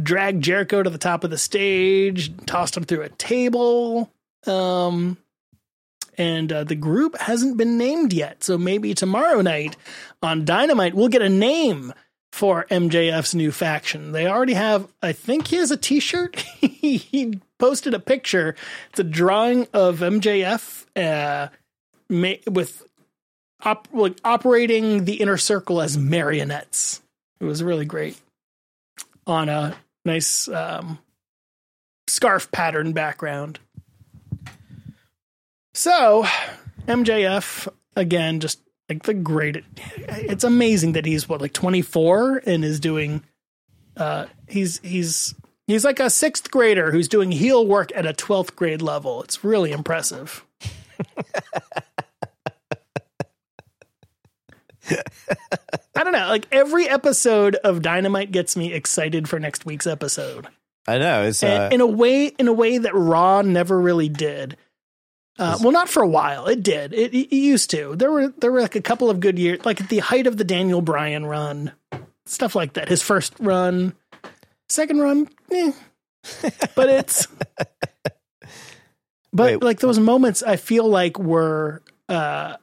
[0.00, 4.10] drag Jericho to the top of the stage, tossed him through a table,
[4.46, 5.16] um,
[6.16, 9.76] and uh, the group hasn't been named yet, so maybe tomorrow night
[10.22, 11.92] on Dynamite we'll get a name
[12.34, 14.10] for MJF's new faction.
[14.10, 16.40] They already have, I think he has a T-shirt.
[16.60, 18.54] he posted a picture.
[18.90, 21.48] It's a drawing of MJF uh,
[22.08, 22.86] ma- with
[23.62, 27.00] op- like operating the inner circle as marionettes.
[27.40, 28.20] It was really great
[29.26, 30.98] on a nice um,
[32.06, 33.58] scarf pattern background.
[35.72, 36.24] So
[36.86, 39.64] MJF again, just like the great.
[39.96, 43.24] It's amazing that he's what like 24 and is doing.
[43.96, 45.34] Uh, he's he's
[45.66, 49.22] He's like a sixth grader who's doing heel work at a 12th grade level.
[49.22, 50.44] It's really impressive.
[54.90, 56.28] I don't know.
[56.28, 60.48] Like every episode of Dynamite gets me excited for next week's episode.
[60.86, 61.22] I know.
[61.24, 64.58] It's uh, in a way, in a way that Raw never really did.
[65.38, 66.46] Uh, well, not for a while.
[66.46, 66.92] It did.
[66.92, 67.96] It, it used to.
[67.96, 70.36] There were there were like a couple of good years, like at the height of
[70.36, 71.72] the Daniel Bryan run,
[72.26, 72.88] stuff like that.
[72.88, 73.94] His first run,
[74.68, 75.72] second run, eh.
[76.74, 77.26] but it's
[79.32, 79.62] but Wait.
[79.62, 82.56] like those moments I feel like were uh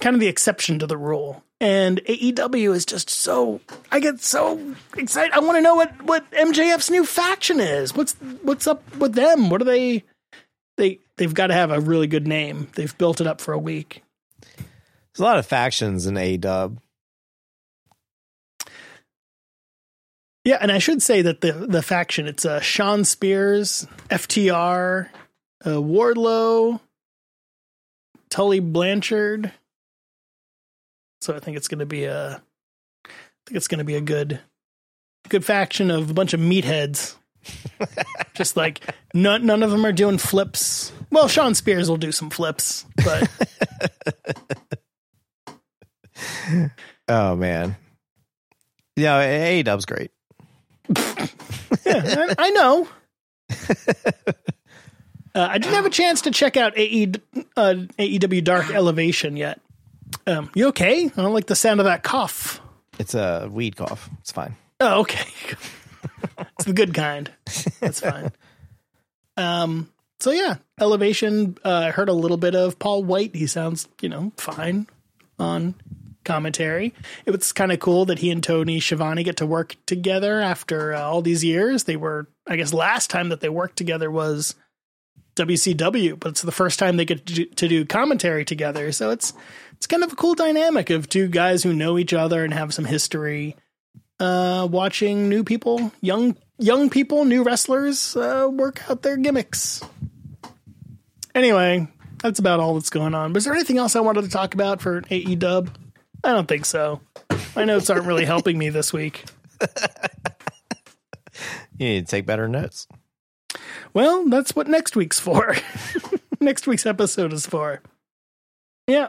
[0.00, 1.42] kind of the exception to the rule.
[1.60, 3.60] And AEW is just so
[3.90, 5.32] I get so excited.
[5.32, 7.94] I want to know what what MJF's new faction is.
[7.94, 9.50] What's what's up with them?
[9.50, 10.04] What are they
[10.76, 12.68] they they've got to have a really good name.
[12.74, 14.04] They've built it up for a week.
[14.56, 16.78] there's a lot of factions in AEW.
[20.48, 25.10] Yeah, and I should say that the the faction it's uh, Shawn Spears, FTR,
[25.62, 26.80] uh, Wardlow,
[28.30, 29.52] Tully Blanchard.
[31.20, 32.40] So I think it's going to be a,
[33.04, 33.10] I
[33.44, 34.40] think it's going to be a good,
[35.28, 37.16] good faction of a bunch of meatheads.
[38.34, 38.80] Just like
[39.12, 40.92] none none of them are doing flips.
[41.10, 43.28] Well, Shawn Spears will do some flips, but
[47.06, 47.76] Oh man.
[48.96, 50.10] Yeah, AEW's great.
[50.96, 51.26] Yeah,
[51.86, 52.88] I, I know.
[55.34, 57.12] Uh, I didn't have a chance to check out AE,
[57.56, 59.60] uh, AEW Dark Elevation yet.
[60.26, 61.04] Um, you okay?
[61.04, 62.60] I don't like the sound of that cough.
[62.98, 64.10] It's a weed cough.
[64.20, 64.56] It's fine.
[64.80, 65.28] Oh, okay.
[66.38, 67.30] it's the good kind.
[67.78, 68.32] That's fine.
[69.36, 71.56] Um, so yeah, Elevation.
[71.64, 73.36] Uh, I heard a little bit of Paul White.
[73.36, 74.88] He sounds, you know, fine
[75.38, 75.76] on
[76.28, 76.94] commentary.
[77.26, 80.94] It was kind of cool that he and Tony Schiavone get to work together after
[80.94, 81.84] uh, all these years.
[81.84, 84.54] They were, I guess, last time that they worked together was
[85.36, 88.92] WCW, but it's the first time they get to do, to do commentary together.
[88.92, 89.32] So it's
[89.72, 92.74] it's kind of a cool dynamic of two guys who know each other and have
[92.74, 93.56] some history.
[94.20, 99.82] Uh, watching new people, young young people, new wrestlers uh, work out their gimmicks.
[101.34, 101.86] Anyway,
[102.20, 103.32] that's about all that's going on.
[103.32, 105.70] Was there anything else I wanted to talk about for AE Dub?
[106.28, 107.00] I don't think so.
[107.56, 109.24] My notes aren't really helping me this week.
[111.78, 112.86] You need to take better notes.
[113.94, 115.56] Well, that's what next week's for.
[116.40, 117.80] next week's episode is for.
[118.86, 119.08] Yeah.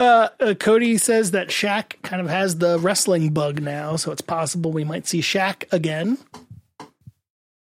[0.00, 4.20] Uh, uh, Cody says that Shaq kind of has the wrestling bug now, so it's
[4.20, 6.18] possible we might see Shaq again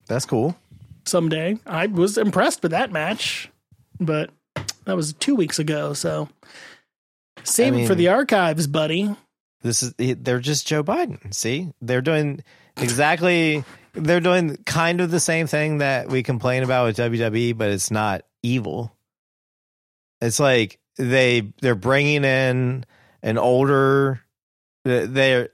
[0.06, 0.56] That's cool.
[1.04, 1.58] someday.
[1.66, 3.50] I was impressed with that match,
[4.00, 4.30] but
[4.86, 6.30] that was two weeks ago, so
[7.44, 9.14] save I it for the archives, buddy.
[9.62, 11.32] This is they're just Joe Biden.
[11.32, 12.42] See, they're doing
[12.76, 13.64] exactly.
[13.94, 17.90] They're doing kind of the same thing that we complain about with WWE, but it's
[17.90, 18.96] not evil.
[20.20, 22.84] It's like they they're bringing in
[23.22, 24.20] an older.
[24.84, 25.50] They're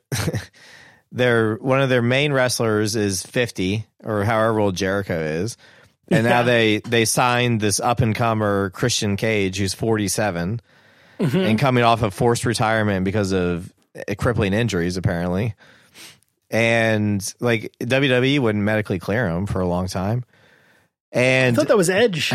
[1.13, 5.57] they're one of their main wrestlers is fifty or however old Jericho is,
[6.09, 10.09] and now they they signed this up and comer Christian Cage who's forty
[11.19, 11.37] Mm-hmm.
[11.39, 13.73] and coming off of forced retirement because of
[14.19, 15.55] crippling injuries, apparently.
[16.51, 20.25] And like WWE wouldn't medically clear him for a long time.
[21.13, 22.33] And I thought that was Edge.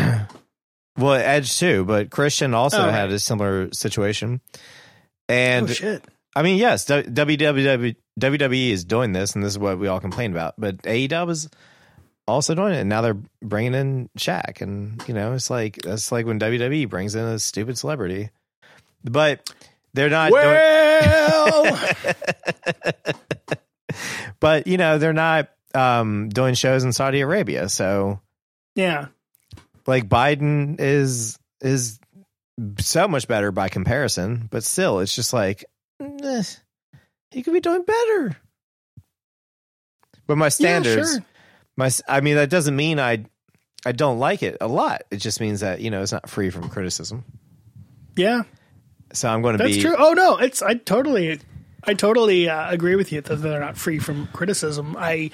[0.98, 3.12] well, Edge too, but Christian also Oh, had right.
[3.12, 4.40] a similar situation.
[4.54, 4.58] oh
[5.28, 6.04] And shit!
[6.36, 10.32] I mean, yes, WWE, WWE is doing this, and this is what we all complain
[10.32, 10.54] about.
[10.58, 11.48] But AEW is
[12.26, 16.10] also doing it, and now they're bringing in Shaq, and you know, it's like that's
[16.12, 18.30] like when WWE brings in a stupid celebrity,
[19.04, 19.52] but
[19.94, 20.30] they're not.
[20.30, 21.88] doing- Well,
[24.40, 28.20] but you know, they're not um, doing shows in Saudi Arabia, so
[28.74, 29.06] yeah,
[29.86, 31.98] like Biden is is
[32.78, 35.64] so much better by comparison, but still, it's just like
[36.00, 36.42] eh,
[37.30, 38.36] he could be doing better.
[40.26, 41.24] But my standards, Yeah, sure.
[41.76, 43.24] my I mean, that doesn't mean I
[43.84, 45.02] I don't like it a lot.
[45.10, 47.24] It just means that you know it's not free from criticism.
[48.16, 48.42] Yeah,
[49.14, 49.70] So I'm going to be.
[49.70, 49.96] that's be true.
[49.98, 51.40] Oh no, it's I totally,
[51.84, 54.96] I totally uh, agree with you that they're not free from criticism.
[54.98, 55.30] I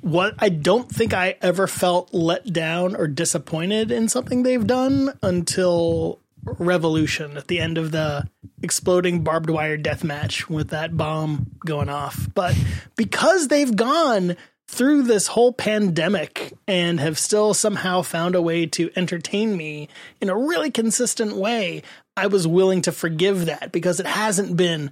[0.00, 5.18] what I don't think I ever felt let down or disappointed in something they've done
[5.22, 8.28] until Revolution at the end of the
[8.62, 12.28] exploding barbed wire death match with that bomb going off.
[12.34, 12.56] But
[12.94, 14.36] because they've gone
[14.68, 19.88] through this whole pandemic and have still somehow found a way to entertain me
[20.20, 21.82] in a really consistent way,
[22.16, 24.90] I was willing to forgive that because it hasn't been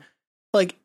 [0.52, 0.76] like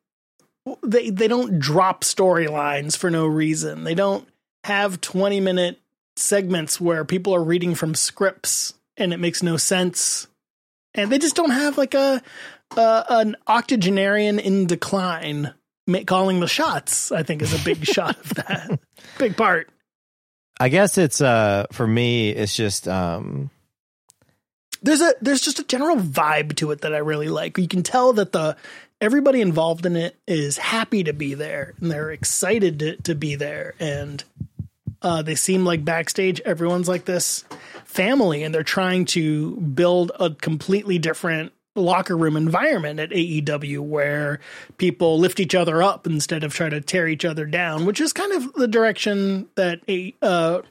[0.84, 3.84] they they don't drop storylines for no reason.
[3.84, 4.28] They don't
[4.64, 5.80] have 20 minute
[6.16, 10.28] segments where people are reading from scripts and it makes no sense.
[10.94, 12.22] And they just don't have like a,
[12.76, 15.54] a an octogenarian in decline
[16.06, 17.12] calling the shots.
[17.12, 18.80] I think is a big shot of that.
[19.18, 19.70] Big part.
[20.60, 23.50] I guess it's uh for me it's just um
[24.82, 27.58] there's a there's just a general vibe to it that I really like.
[27.58, 28.56] You can tell that the
[29.02, 33.36] everybody involved in it is happy to be there and they're excited to, to be
[33.36, 34.24] there and
[35.02, 37.46] uh, they seem like backstage everyone's like this
[37.86, 44.40] family and they're trying to build a completely different locker room environment at AEW where
[44.78, 48.12] people lift each other up instead of try to tear each other down, which is
[48.12, 50.62] kind of the direction that a uh,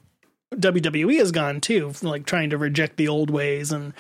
[0.55, 3.93] WWE has gone too, like trying to reject the old ways and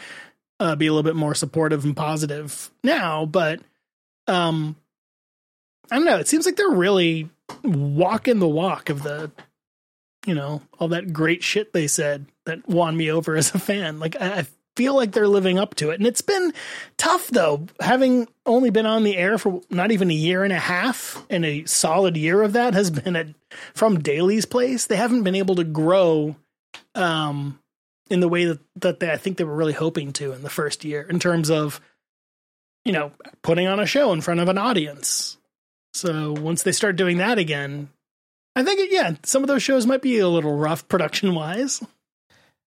[0.60, 3.26] uh, be a little bit more supportive and positive now.
[3.26, 3.60] But
[4.26, 4.76] um,
[5.90, 6.18] I don't know.
[6.18, 7.28] It seems like they're really
[7.62, 9.30] walking the walk of the,
[10.26, 13.98] you know, all that great shit they said that won me over as a fan.
[13.98, 14.46] Like I, I
[14.78, 16.54] feel like they're living up to it, and it's been
[16.96, 20.58] tough though, having only been on the air for not even a year and a
[20.58, 23.26] half, and a solid year of that has been at
[23.74, 24.86] from Daily's Place.
[24.86, 26.36] They haven't been able to grow
[26.94, 27.58] um,
[28.08, 30.48] in the way that, that they, I think they were really hoping to in the
[30.48, 31.80] first year in terms of,
[32.84, 33.10] you know,
[33.42, 35.38] putting on a show in front of an audience.
[35.92, 37.88] So once they start doing that again,
[38.54, 41.82] I think, yeah, some of those shows might be a little rough production wise.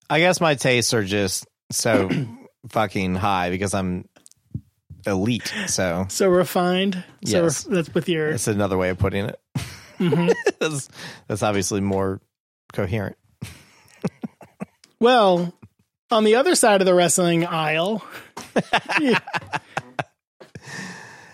[0.10, 2.10] I guess my tastes are just so
[2.70, 4.08] fucking high because I'm
[5.06, 5.52] elite.
[5.68, 7.04] So So refined.
[7.26, 7.66] So Yes.
[7.66, 9.40] ref- that's with your, that's another way of putting it.
[10.00, 10.34] Mhm.
[10.60, 10.90] that's,
[11.28, 12.22] that's obviously more
[12.74, 13.18] coherent.
[15.00, 15.54] well,
[16.12, 18.04] on the other side of the wrestling aisle,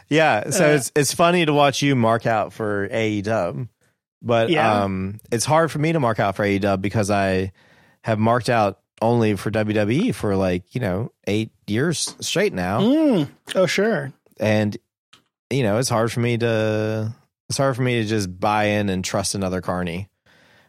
[0.10, 3.68] Yeah, so Uh, it's it's funny to watch you mark out for AEW,
[4.22, 4.84] but Yeah.
[4.84, 7.52] um, it's hard for me to mark out for AEW because I
[8.06, 13.30] have marked out only for WWE for like you know eight years straight now, Mm.
[13.56, 14.12] Oh, sure.
[14.40, 14.76] and
[15.50, 17.14] you know it's hard for me to
[17.50, 20.10] it's hard for me to just buy in and trust another Carney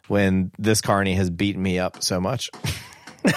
[0.06, 2.50] when this Carney has beaten me up so much.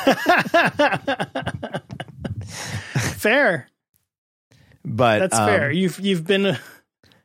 [2.95, 3.67] Fair.
[4.83, 5.71] But That's um, fair.
[5.71, 6.45] You've you've been.
[6.47, 6.59] a-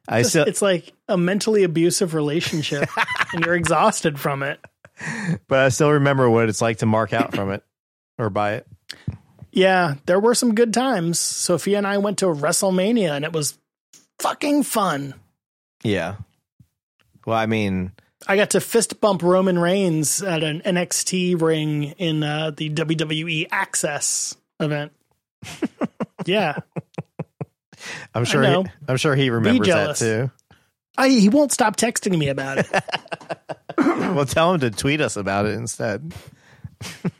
[0.09, 2.89] I still it's like a mentally abusive relationship,
[3.33, 4.61] and you're exhausted from it.
[5.49, 7.62] But I still remember what it's like to mark out from it
[8.18, 8.66] or buy it.
[9.53, 11.18] Yeah, there were some good times.
[11.18, 13.59] Sophia and I went to WrestleMania, and it was
[14.18, 15.14] fucking fun.
[15.82, 16.16] Yeah.
[17.24, 17.92] Well, I mean,
[18.28, 23.49] I got to fist bump Roman Reigns at an NXT ring in uh, the WWE
[23.51, 24.92] Access event.
[26.26, 26.59] yeah,
[28.14, 28.42] I'm sure.
[28.42, 30.30] He, I'm sure he remembers that too.
[30.99, 32.68] I, he won't stop texting me about it.
[34.14, 36.14] well, tell him to tweet us about it instead.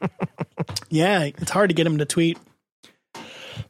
[0.89, 2.39] yeah, it's hard to get him to tweet.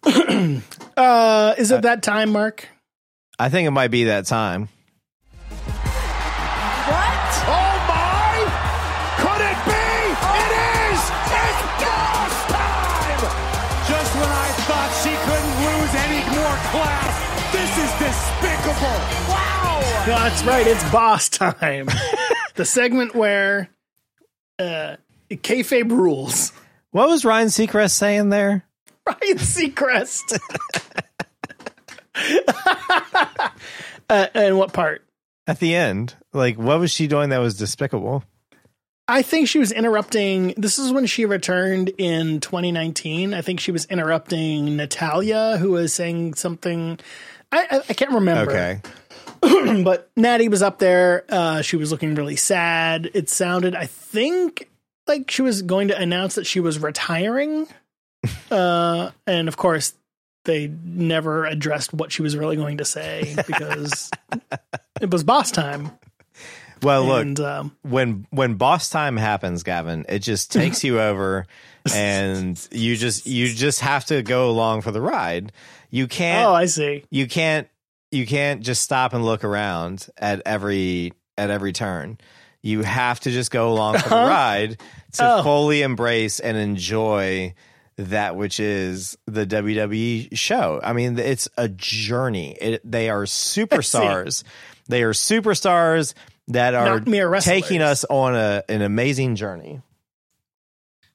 [0.96, 2.68] uh, is it that time, Mark?
[3.38, 4.68] I think it might be that time.
[6.86, 7.32] What?
[7.50, 8.38] Oh my!
[9.18, 9.86] Could it be?
[10.30, 10.52] It
[10.86, 11.02] is!
[11.26, 13.20] It's boss time!
[13.90, 17.14] Just when I thought she couldn't lose any more class,
[17.52, 18.98] this is despicable!
[19.28, 19.56] Wow!
[20.06, 20.66] That's right.
[20.66, 21.88] It's boss time.
[22.56, 23.68] the segment where
[24.58, 24.96] uh,
[25.30, 26.52] kayfabe rules.
[26.90, 28.64] What was Ryan Seacrest saying there?
[29.06, 30.38] Ryan Seacrest.
[34.08, 35.02] uh, and what part?
[35.46, 38.24] At the end, like, what was she doing that was despicable?
[39.08, 40.54] I think she was interrupting.
[40.56, 43.34] This is when she returned in 2019.
[43.34, 46.98] I think she was interrupting Natalya, who was saying something.
[47.52, 48.50] I, I, I can't remember.
[48.50, 48.80] Okay.
[49.84, 51.24] but Natty was up there.
[51.28, 53.10] Uh, she was looking really sad.
[53.14, 54.70] It sounded, I think,
[55.06, 57.66] like she was going to announce that she was retiring.
[58.50, 59.94] uh, and of course,
[60.44, 64.10] they never addressed what she was really going to say because
[65.00, 65.90] it was boss time.
[66.82, 71.46] Well, look, and um, when when boss time happens, Gavin, it just takes you over,
[71.94, 75.52] and you just you just have to go along for the ride.
[75.90, 76.46] You can't.
[76.46, 77.04] oh, I see.
[77.10, 77.68] you can't
[78.10, 82.18] you can't just stop and look around at every at every turn.
[82.62, 84.28] You have to just go along for the uh-huh.
[84.28, 84.80] ride
[85.12, 85.42] to Oh.
[85.42, 87.54] fully embrace and enjoy
[87.96, 90.80] that which is the WWE show.
[90.82, 92.52] I mean, it's a journey.
[92.60, 94.42] It, they are superstars.
[94.88, 96.12] They are superstars
[96.48, 97.62] that are Not mere wrestlers.
[97.62, 99.80] taking us on a an amazing journey.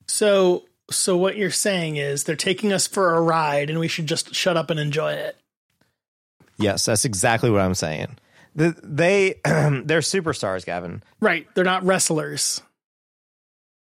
[0.07, 4.07] So, so what you're saying is they're taking us for a ride, and we should
[4.07, 5.37] just shut up and enjoy it.
[6.61, 8.17] Yes, that's exactly what I'm saying.
[8.55, 11.03] The, they they're superstars, Gavin.
[11.19, 11.47] Right.
[11.55, 12.61] They're not wrestlers.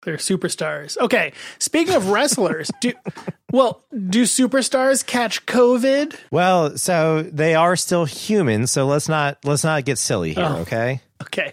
[0.04, 0.98] They're superstars.
[0.98, 1.32] Okay.
[1.58, 2.92] Speaking of wrestlers, do
[3.52, 6.14] well, do superstars catch COVID?
[6.30, 10.56] Well, so they are still human, so let's not let's not get silly here, Oh.
[10.62, 11.00] okay?
[11.22, 11.52] Okay.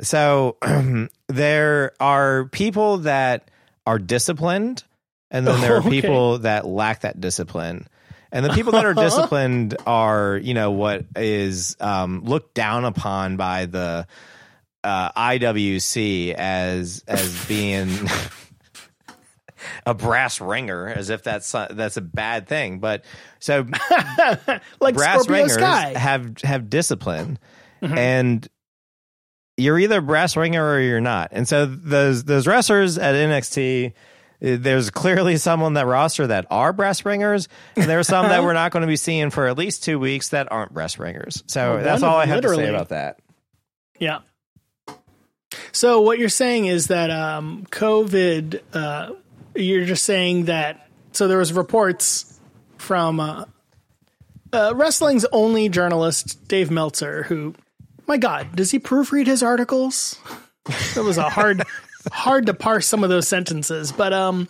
[0.00, 0.56] So
[1.28, 3.50] there are people that
[3.86, 4.84] are disciplined
[5.30, 5.90] and then there are Okay.
[5.90, 7.86] people that lack that discipline.
[8.32, 13.36] And the people that are disciplined are, you know, what is um, looked down upon
[13.36, 14.06] by the
[14.82, 17.90] uh, IWC as as being
[19.86, 22.78] a brass ringer, as if that's that's a bad thing.
[22.80, 23.04] But
[23.38, 23.66] so
[24.80, 25.92] Like brass Scorpio ringers Sky.
[25.96, 27.38] have have discipline,
[27.82, 27.96] Mhm.
[27.96, 28.48] and
[29.56, 31.28] you're either a brass ringer or you're not.
[31.32, 33.92] And so those those wrestlers at NXT.
[34.42, 38.28] Uh, There's clearly some on that roster that are brass ringers, and there are some
[38.28, 40.98] that we're not going to be seeing for at least two weeks that aren't brass
[40.98, 41.42] ringers.
[41.46, 43.20] So Well, that's all I have to say about that.
[43.98, 44.20] Yeah.
[45.70, 48.60] So what you're saying is that um, COVID.
[48.72, 49.12] Uh,
[49.54, 50.88] you're just saying that.
[51.12, 52.38] So there was reports
[52.78, 53.44] from uh,
[54.52, 57.54] uh, wrestling's only journalist, Dave Meltzer, who,
[58.06, 60.18] my God, does he proofread his articles?
[60.94, 61.62] That was a hard,
[62.10, 64.48] hard to parse some of those sentences, but um,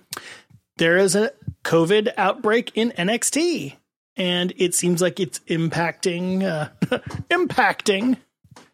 [0.77, 1.33] there is a
[1.65, 3.77] COVID outbreak in NXT,
[4.17, 6.69] and it seems like it's impacting, uh,
[7.31, 8.17] impacting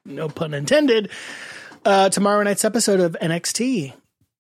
[0.05, 1.11] no pun intended,
[1.85, 3.93] uh, tomorrow night's episode of NXT.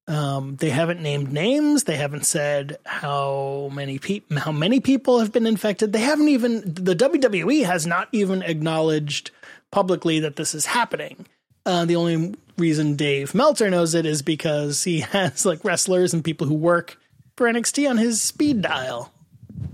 [0.06, 1.84] Um, they haven't named names.
[1.84, 5.92] They haven't said how many people how many people have been infected.
[5.92, 9.30] They haven't even the WWE has not even acknowledged
[9.70, 11.26] publicly that this is happening.
[11.68, 16.24] Uh, the only reason Dave Meltzer knows it is because he has like wrestlers and
[16.24, 16.98] people who work
[17.36, 19.12] for NXT on his speed dial,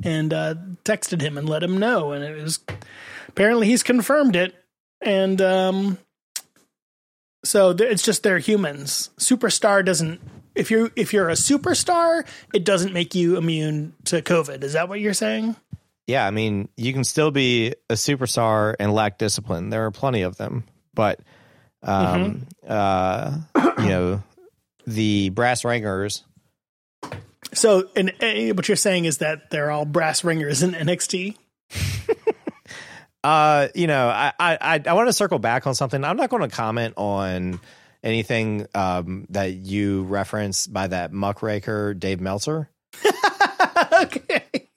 [0.03, 2.12] and uh, texted him and let him know.
[2.12, 2.59] And it was
[3.28, 4.55] apparently he's confirmed it
[5.01, 5.99] and um
[7.45, 10.20] so th- it's just they're humans superstar doesn't
[10.55, 14.62] if you're if you're a superstar, it doesn't make you immune to COVID.
[14.62, 15.57] Is that what you're saying?
[16.07, 19.70] Yeah, I mean, you can still be a superstar and lack discipline.
[19.70, 20.64] There are plenty of them,
[20.95, 21.20] but
[21.85, 23.39] um, uh,
[23.78, 24.22] you know,
[24.87, 26.24] the brass ringers.
[27.53, 31.37] So, and, and what you're saying is that they're all brass ringers in NXT.
[33.24, 36.05] Uh, you know, I I I want to circle back on something.
[36.05, 37.59] I'm not going to comment on
[38.03, 42.68] anything um, that you reference by that muckraker Dave Meltzer.
[44.03, 44.68] okay,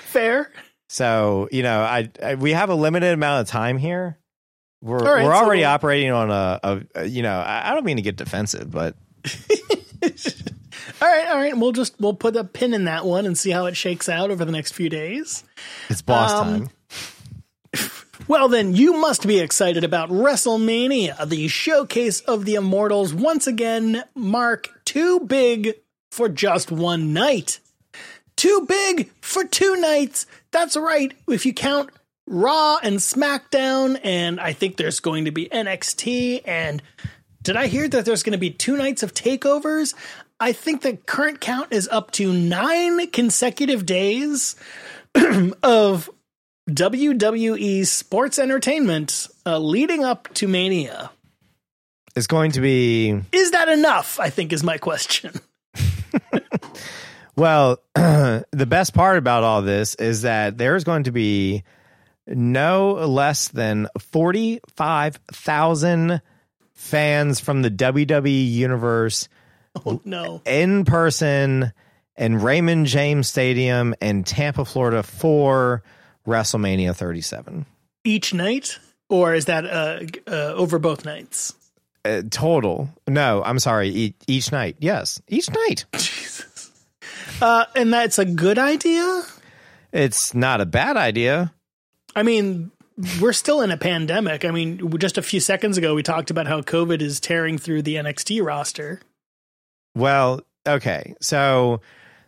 [0.00, 0.50] fair.
[0.88, 4.18] So you know, I, I we have a limited amount of time here.
[4.82, 7.84] We're right, we're so- already operating on a, a, a you know I, I don't
[7.86, 8.96] mean to get defensive, but
[11.00, 11.56] All right, all right.
[11.56, 14.30] We'll just we'll put a pin in that one and see how it shakes out
[14.30, 15.44] over the next few days.
[15.88, 16.70] it's boss Um, time.
[18.28, 23.12] Well, then you must be excited about WrestleMania, the showcase of the immortals.
[23.12, 25.74] Once again, Mark, too big
[26.12, 27.58] for just one night.
[28.36, 30.26] Too big for two nights.
[30.52, 31.12] That's right.
[31.28, 31.90] If you count
[32.26, 36.82] Raw and SmackDown, and I think there's going to be NXT, and
[37.42, 39.94] did I hear that there's going to be two nights of takeovers?
[40.38, 44.56] I think the current count is up to nine consecutive days
[45.62, 46.10] of
[46.70, 51.10] WWE sports entertainment uh, leading up to Mania.
[52.14, 54.20] It's going to be Is that enough?
[54.20, 55.32] I think is my question.
[57.36, 61.64] Well, the best part about all this is that there's going to be
[62.26, 66.20] no less than 45,000
[66.74, 69.28] fans from the WWE universe
[69.86, 70.42] Oh no.
[70.44, 71.72] in person
[72.16, 75.82] in Raymond James Stadium in Tampa, Florida for
[76.26, 77.66] WrestleMania 37.
[78.04, 78.78] Each night?
[79.08, 80.00] Or is that uh,
[80.30, 81.54] uh, over both nights?
[82.04, 82.88] Uh, total.
[83.08, 83.88] No, I'm sorry.
[83.88, 84.76] E- each night.
[84.80, 85.20] Yes.
[85.28, 85.84] Each night.
[87.40, 89.22] Uh, and that's a good idea?
[89.92, 91.52] It's not a bad idea.
[92.14, 92.70] I mean,
[93.20, 94.44] we're still in a pandemic.
[94.44, 97.82] I mean, just a few seconds ago, we talked about how COVID is tearing through
[97.82, 99.00] the NXT roster.
[99.94, 101.14] Well, okay.
[101.20, 101.80] So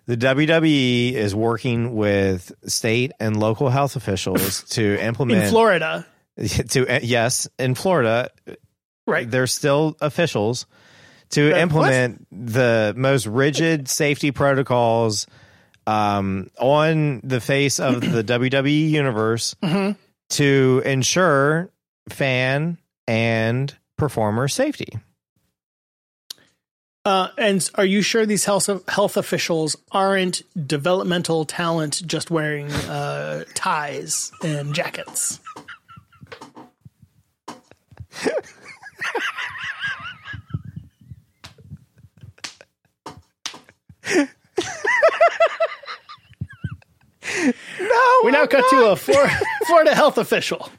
[0.06, 6.06] the WWE is working with state and local health officials to implement In Florida,
[6.70, 8.30] to yes, in Florida,
[9.06, 9.30] right?
[9.30, 10.66] they're still officials
[11.30, 15.26] to Uh, implement the most rigid safety protocols
[15.86, 19.96] um, on the face of the WWE universe Mhm.
[20.30, 21.68] to ensure
[22.08, 24.98] fan and performer safety.
[27.06, 33.44] Uh, and are you sure these health health officials aren't developmental talent just wearing uh,
[33.54, 35.38] ties and jackets?
[47.80, 49.30] No, We now cut to a Flor-
[49.66, 50.70] Florida health official.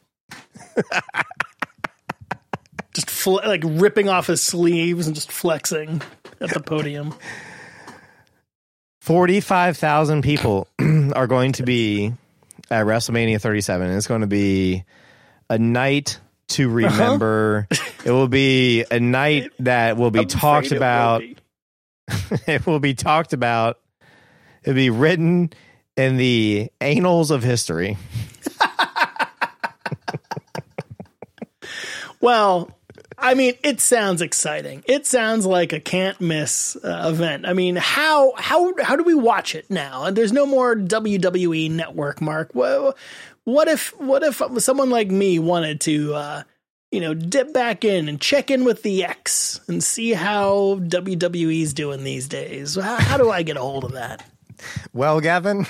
[2.93, 6.01] just fl- like ripping off his sleeves and just flexing
[6.39, 7.13] at the podium.
[9.01, 10.67] 45,000 people
[11.15, 12.13] are going to be
[12.71, 13.91] at WrestleMania 37.
[13.91, 14.83] It's going to be
[15.49, 16.19] a night
[16.49, 16.75] to uh-huh.
[16.75, 17.67] remember.
[18.03, 21.19] It will be a night that will be I'm talked afraid it will about.
[21.21, 21.37] be.
[22.51, 23.79] it will be talked about.
[24.63, 25.51] It'll be written
[25.97, 27.97] in the annals of history.
[32.25, 32.71] Well,
[33.19, 34.83] I mean, it sounds exciting.
[34.87, 37.45] It sounds like a can't miss uh, event.
[37.45, 40.05] I mean, how how how do we watch it now?
[40.05, 42.49] And there's no more WWE Network, Mark.
[42.55, 42.97] Well,
[43.43, 46.43] what if what if someone like me wanted to, uh,
[46.91, 51.75] you know, dip back in and check in with the X and see how WWE's
[51.75, 52.73] doing these days?
[52.73, 54.27] How, how do I get a hold of that?
[54.93, 55.65] Well, Gavin,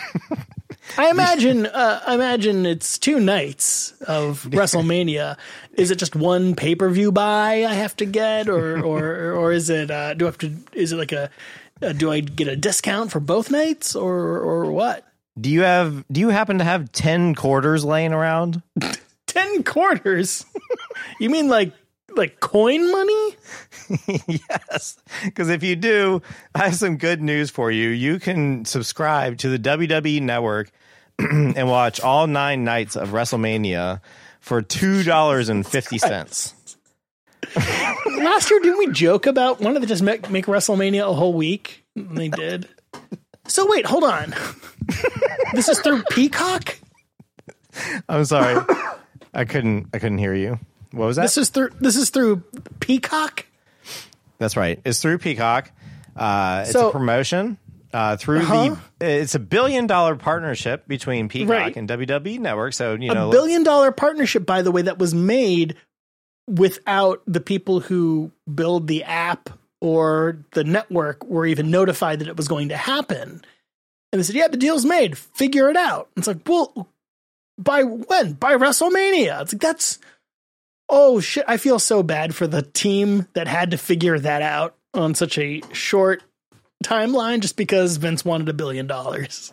[0.98, 5.38] I imagine, uh, I imagine it's two nights of WrestleMania.
[5.74, 9.52] Is it just one pay per view buy I have to get, or or or
[9.52, 9.92] is it?
[9.92, 10.54] Uh, do I have to?
[10.74, 11.30] Is it like a?
[11.82, 15.06] Uh, do I get a discount for both nights, or or what?
[15.40, 18.62] do you have do you happen to have 10 quarters laying around?
[19.28, 20.46] Ten quarters?
[21.20, 21.74] you mean like
[22.18, 23.36] like coin money?
[24.28, 24.98] yes.
[25.24, 26.22] Because if you do,
[26.54, 27.90] I have some good news for you.
[27.90, 30.72] You can subscribe to the WWE network
[31.20, 34.02] and watch all nine nights of WrestleMania
[34.40, 36.54] for $2.50.
[38.24, 41.86] Last year, didn't we joke about wanted to just make, make WrestleMania a whole week?
[41.96, 42.68] And they did.
[43.48, 44.34] So wait, hold on.
[45.54, 46.78] this is through Peacock.
[48.10, 48.64] I'm sorry.
[49.34, 50.60] I couldn't I couldn't hear you.
[50.96, 51.24] What was that?
[51.24, 52.44] This is through this is through
[52.80, 53.46] Peacock.
[54.38, 54.80] That's right.
[54.86, 55.72] It's through Peacock.
[56.16, 57.58] Uh, it's So- a promotion
[57.94, 58.76] uh, through Uh-huh.
[59.00, 59.06] the.
[59.06, 61.76] It's a billion dollar partnership between Peacock Right.
[61.78, 62.74] and WWE Network.
[62.74, 65.76] So you a know, billion dollar partnership, by the way, that was made
[66.48, 69.50] without the people who build the app
[69.82, 73.42] or the network were even notified that it was going to happen.
[74.12, 75.18] And they said, "Yeah, the deal's made.
[75.18, 76.88] Figure it out." It's like, well,
[77.58, 78.34] by when?
[78.34, 79.42] By WrestleMania.
[79.42, 80.00] It's like that's.
[80.88, 81.46] Oh shit!
[81.48, 85.38] I feel so bad for the team that had to figure that out on such
[85.38, 86.24] a short
[86.84, 89.52] timeline, just because Vince wanted a billion dollars.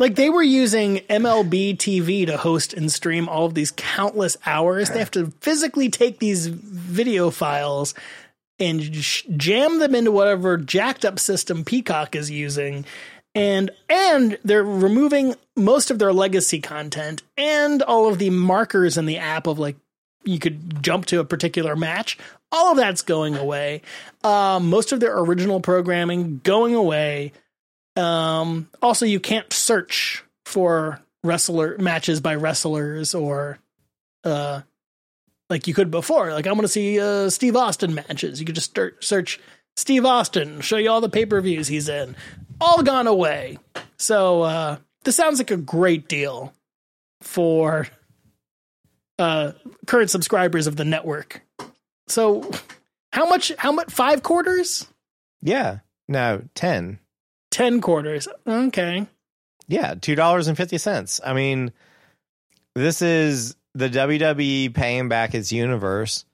[0.00, 4.90] like they were using MLB TV to host and stream all of these countless hours.
[4.90, 7.94] They have to physically take these video files
[8.58, 12.84] and j- jam them into whatever jacked up system Peacock is using.
[13.34, 19.06] And and they're removing most of their legacy content and all of the markers in
[19.06, 19.76] the app of like
[20.24, 22.18] you could jump to a particular match.
[22.52, 23.82] All of that's going away.
[24.24, 27.32] Um, most of their original programming going away.
[27.96, 33.58] Um, also, you can't search for wrestler matches by wrestlers or
[34.24, 34.62] uh,
[35.48, 36.32] like you could before.
[36.32, 38.40] Like I want to see uh, Steve Austin matches.
[38.40, 39.40] You could just start search
[39.80, 42.14] Steve Austin, show you all the pay per views he's in.
[42.60, 43.56] All gone away.
[43.96, 46.52] So uh, this sounds like a great deal
[47.22, 47.88] for
[49.18, 49.52] uh,
[49.86, 51.40] current subscribers of the network.
[52.08, 52.50] So
[53.10, 53.52] how much?
[53.56, 53.90] How much?
[53.90, 54.86] Five quarters?
[55.40, 55.78] yeah,
[56.08, 56.98] no, ten.
[57.50, 58.28] Ten quarters?
[58.46, 59.06] Okay.
[59.66, 61.22] Yeah, two dollars and fifty cents.
[61.24, 61.72] I mean,
[62.74, 66.26] this is the WWE paying back its universe.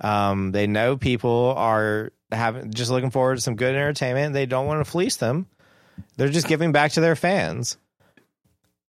[0.00, 4.34] Um, they know people are having just looking forward to some good entertainment.
[4.34, 5.46] They don't want to fleece them.
[6.16, 7.76] They're just giving back to their fans.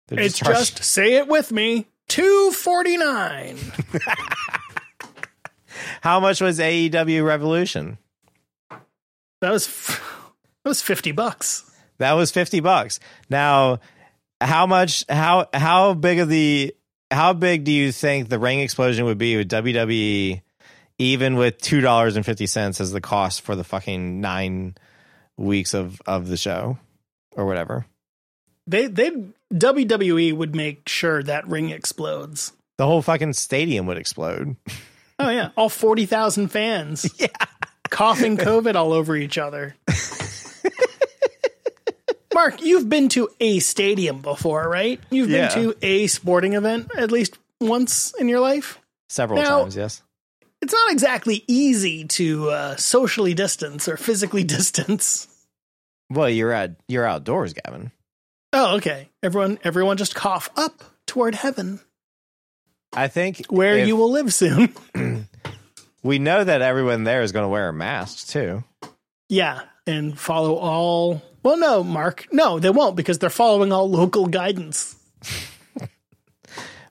[0.08, 1.88] They're It's charging- just say it with me.
[2.08, 3.58] Two forty nine.
[6.02, 7.98] how much was AEW Revolution?
[9.42, 11.68] That was that was fifty bucks.
[11.98, 13.00] That was 50 bucks.
[13.30, 13.80] Now,
[14.42, 16.74] how much how how big of the
[17.12, 20.42] how big do you think the ring explosion would be with WWE
[21.02, 24.76] even with $2.50 as the cost for the fucking 9
[25.38, 26.78] weeks of of the show
[27.36, 27.86] or whatever?
[28.68, 29.12] They they
[29.54, 32.54] WWE would make sure that ring explodes.
[32.78, 34.56] The whole fucking stadium would explode.
[35.20, 37.10] Oh yeah, all forty thousand fans.
[37.20, 37.28] Yeah,
[37.90, 39.76] coughing COVID all over each other.
[42.34, 45.00] Mark, you've been to a stadium before, right?
[45.10, 45.54] You've Yeah.
[45.54, 48.80] been to a sporting event at least once in your life.
[49.10, 50.02] Several Now- times, yes.
[50.62, 55.28] It's not exactly easy to uh, socially distance or physically distance.
[56.10, 57.92] Well, you're at you're outdoors, Gavin.
[58.54, 59.10] Oh, okay.
[59.24, 61.80] Everyone, everyone, just cough up toward heaven,
[62.94, 64.74] I think where if- you will live soon.
[66.04, 68.64] we know that everyone there is going to wear a mask too.
[69.30, 71.22] Yeah, and follow all.
[71.44, 74.96] Well, no, Mark, no, they won't because they're following all local guidance.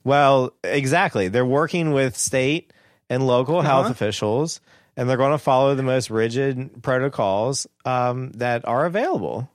[0.03, 1.29] Well, exactly.
[1.29, 2.73] They're working with state
[3.11, 3.93] and local health Uh-huh.
[3.93, 4.61] officials,
[4.97, 9.51] and they're going to follow the most rigid protocols um, that are available.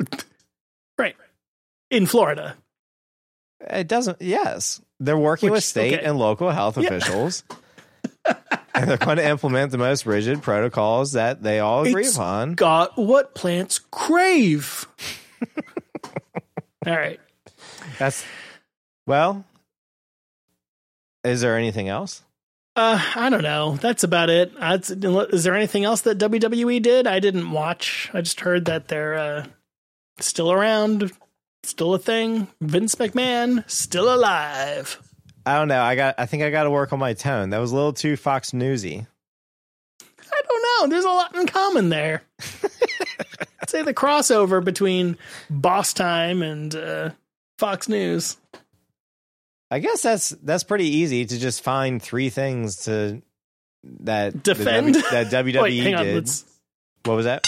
[0.98, 1.16] Right.
[1.90, 2.56] In Florida.
[3.60, 4.20] It doesn't.
[4.20, 6.04] Yes, they're working Which- with state okay.
[6.04, 6.88] and local health Yeah.
[6.88, 7.44] officials,
[8.74, 12.54] and they're going to implement the most rigid protocols that they all agree It's upon.
[12.54, 14.86] Got what plants crave.
[16.86, 17.20] all right.
[17.98, 18.24] That's
[19.06, 19.44] well.
[21.24, 22.22] Is there anything else?
[22.74, 23.76] Uh, I don't know.
[23.76, 24.52] That's about it.
[24.58, 27.06] Is there anything else that WWE did?
[27.06, 28.10] I didn't watch.
[28.14, 29.46] I just heard that they're uh,
[30.18, 31.12] still around,
[31.64, 32.48] still a thing.
[32.62, 34.98] Vince McMahon still alive.
[35.44, 35.82] I don't know.
[35.82, 36.14] I got.
[36.18, 37.50] I think I got to work on my tone.
[37.50, 39.06] That was a little too Fox Newsy.
[40.00, 40.94] I don't know.
[40.94, 42.22] There's a lot in common there.
[43.60, 45.18] I'd say the crossover between
[45.50, 47.10] Boss Time and uh,
[47.58, 48.38] Fox News.
[49.72, 53.22] I guess that's that's pretty easy to just find three things to
[54.00, 54.94] that Defend?
[54.94, 56.04] W- that WWE Wait, hang on.
[56.04, 56.14] did.
[56.14, 56.44] Let's,
[57.06, 57.42] What was that?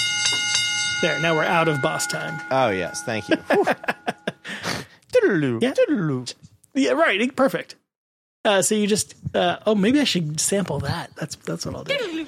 [1.03, 2.41] there, now we're out of Boss Time.
[2.51, 3.37] Oh yes, thank you.
[5.61, 5.73] Yeah.
[6.75, 7.35] Yeah, right.
[7.37, 7.77] Perfect.
[8.45, 11.15] Uh, so you just uh, oh maybe I should sample that.
[11.17, 12.27] That's that's what I'll do.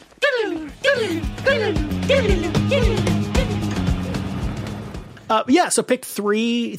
[5.29, 6.79] Uh, yeah, so pick three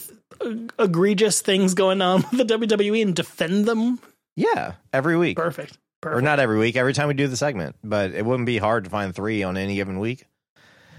[0.80, 3.99] egregious things going on with the WWE and defend them.
[4.35, 5.77] Yeah, every week, Perfect.
[6.05, 6.76] or not every week.
[6.76, 9.57] Every time we do the segment, but it wouldn't be hard to find three on
[9.57, 10.26] any given week.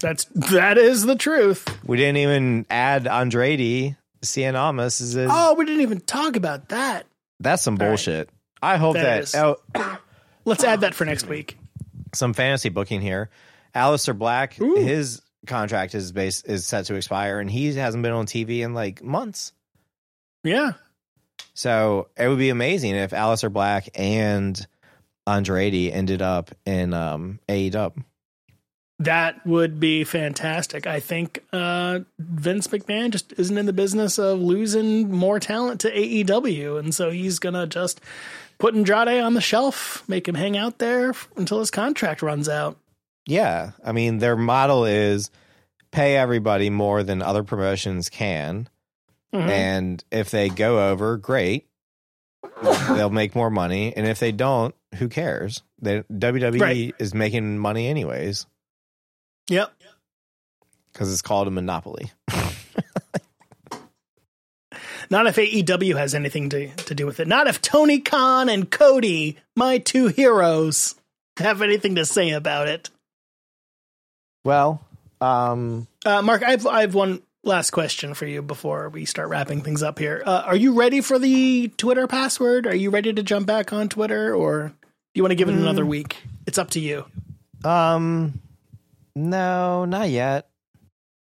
[0.01, 1.67] That's that is the truth.
[1.87, 6.69] We didn't even add Andrade Cien Almas is a, Oh, we didn't even talk about
[6.71, 7.07] that.
[7.41, 7.89] that's some right.
[7.89, 8.29] bullshit.
[8.61, 9.99] I hope That that, oh,
[10.45, 11.57] Let's add that for next week.
[12.15, 13.31] some fantasy booking here.
[13.75, 14.77] Aleister Black, Ooh.
[14.77, 18.75] his contract is base is set to expire, and he hasn't been on TV in
[18.75, 19.53] like months.
[20.45, 20.73] Yeah.
[21.55, 24.67] So it would be amazing if Aleister Black and
[25.27, 28.05] Andrade ended up in um, AEW.
[29.01, 30.89] That would be fantastic.
[30.89, 35.93] I think uh, Vince McMahon just isn't in the business of losing more talent to
[35.93, 38.01] AEW, and so he's gonna just
[38.59, 42.77] put Andrade on the shelf, make him hang out there until his contract runs out.
[43.29, 45.31] Yeah, I mean their model is
[45.91, 48.69] pay everybody more than other promotions can,
[49.35, 49.49] Mhm.
[49.51, 51.69] and if they go over, great,
[52.63, 55.63] they'll make more money, and if they don't, who cares?
[55.81, 56.95] They, WWE Right.
[56.99, 58.47] is making money anyways
[59.51, 59.73] Yep.
[60.93, 62.11] because it's called a monopoly.
[65.11, 67.29] Not if AEW has anything to, to do with it.
[67.29, 70.95] Not if Tony Khan and Cody, my two heroes,
[71.39, 72.91] have anything to say about it.
[74.45, 74.81] Well,
[75.21, 79.63] um, Uh, Mark, I've I have one last question for you before we start wrapping
[79.63, 80.23] things up here.
[80.25, 82.67] Uh, are you ready for the Twitter password?
[82.67, 84.75] Are you ready to jump back on Twitter, or do
[85.15, 86.17] you want to give it another week?
[86.47, 87.05] It's up to you.
[87.65, 88.41] um,
[89.15, 90.49] no, not yet.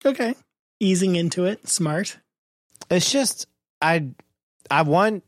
[0.07, 0.35] Okay,
[0.81, 2.19] easing into it, smart.
[2.91, 3.47] It's just
[3.83, 4.09] I
[4.71, 5.23] I want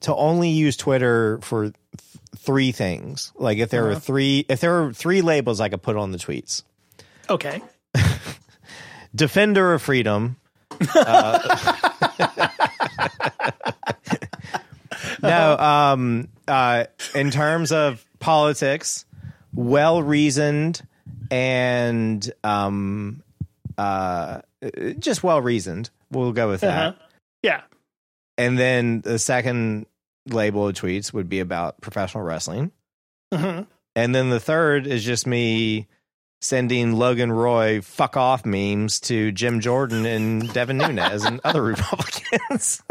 [0.00, 1.74] to only use Twitter for th-
[2.36, 3.32] three things.
[3.36, 4.00] Like if there were Uh-huh.
[4.00, 6.62] three if there were three labels I could put on the tweets.
[7.30, 7.62] Okay,
[9.14, 10.36] Defender of freedom.
[10.94, 11.68] Uh,
[15.22, 16.84] no, um uh
[17.14, 19.04] in terms of politics,
[19.52, 20.82] well reasoned
[21.30, 23.22] and um
[23.78, 24.40] uh
[24.98, 25.90] just well reasoned.
[26.10, 26.86] We'll go with that.
[26.94, 27.04] uh-huh.
[27.42, 27.62] yeah,
[28.38, 29.86] And then the second
[30.28, 32.70] label of tweets would be about professional wrestling.
[33.32, 33.66] Mhm.
[33.96, 35.88] And then the third is just me
[36.44, 42.82] sending Logan Roy fuck off memes to Jim Jordan and Devin Nunes and other Republicans.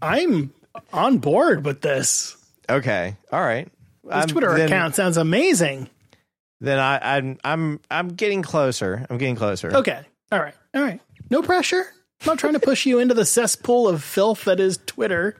[0.00, 0.52] I'm
[0.92, 2.36] on board with this.
[2.68, 3.16] okay.
[3.32, 3.68] All right.
[4.04, 5.88] This I'm- Twitter then, account sounds amazing.
[6.60, 9.04] Then I, I'm I'm I'm getting closer.
[9.10, 9.74] I'm getting closer.
[9.78, 10.00] Okay,
[10.30, 11.00] all right, all right.
[11.28, 11.84] No pressure.
[12.20, 15.36] I'm not trying to push you into the cesspool of filth that is Twitter,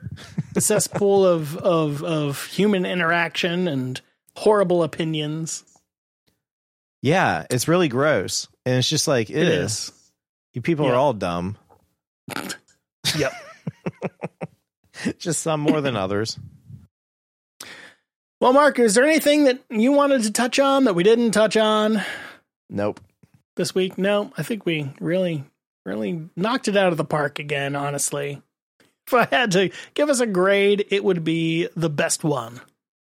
[0.53, 4.01] the cesspool of of of human interaction and
[4.35, 5.63] horrible opinions.
[7.03, 8.47] Yeah, it's really gross.
[8.65, 9.71] And it's just like it It is.
[9.73, 9.91] is.
[10.53, 11.57] You people are all dumb.
[13.17, 13.33] Yep.
[15.19, 16.39] Just some more than others.
[18.39, 21.55] Well, Mark, is there anything that you wanted to touch on that we didn't touch
[21.57, 22.01] on
[22.69, 22.99] Nope.
[23.55, 23.97] this week?
[23.97, 25.43] No, I think we really,
[25.85, 28.41] really knocked it out of the park again, honestly.
[29.07, 32.61] If I had to give us a grade, it would be the best one.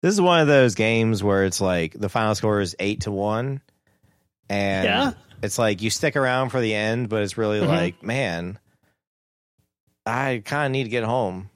[0.01, 3.11] This is one of those games where it's like the final score is eight to
[3.11, 3.61] one,
[4.49, 5.11] and Yeah.
[5.41, 7.67] it's like you stick around for the end, but it's really Mhm.
[7.67, 8.59] like, man,
[10.05, 11.49] I kind of need to get home.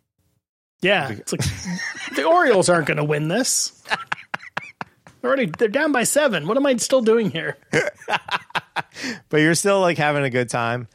[0.81, 1.09] Yeah.
[1.11, 1.41] It's like
[2.15, 3.81] the Orioles aren't going to win this.
[5.23, 6.47] Already, they're down by seven.
[6.47, 7.57] What am I still doing here?
[9.29, 10.87] But you're still like having a good time.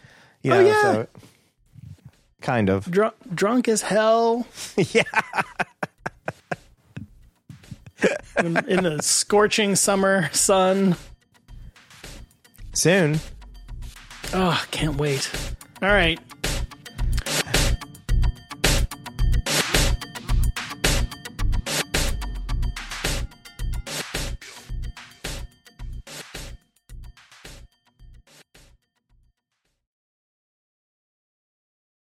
[0.42, 0.82] You Oh, yeah.
[0.82, 1.06] so-
[2.40, 2.90] kind of.
[2.90, 4.46] Drunk, drunk as hell.
[4.76, 5.02] yeah.
[8.38, 10.96] in, in the scorching summer sun.
[12.74, 13.20] Soon.
[14.32, 15.30] Oh, can't wait.
[15.82, 16.18] All right.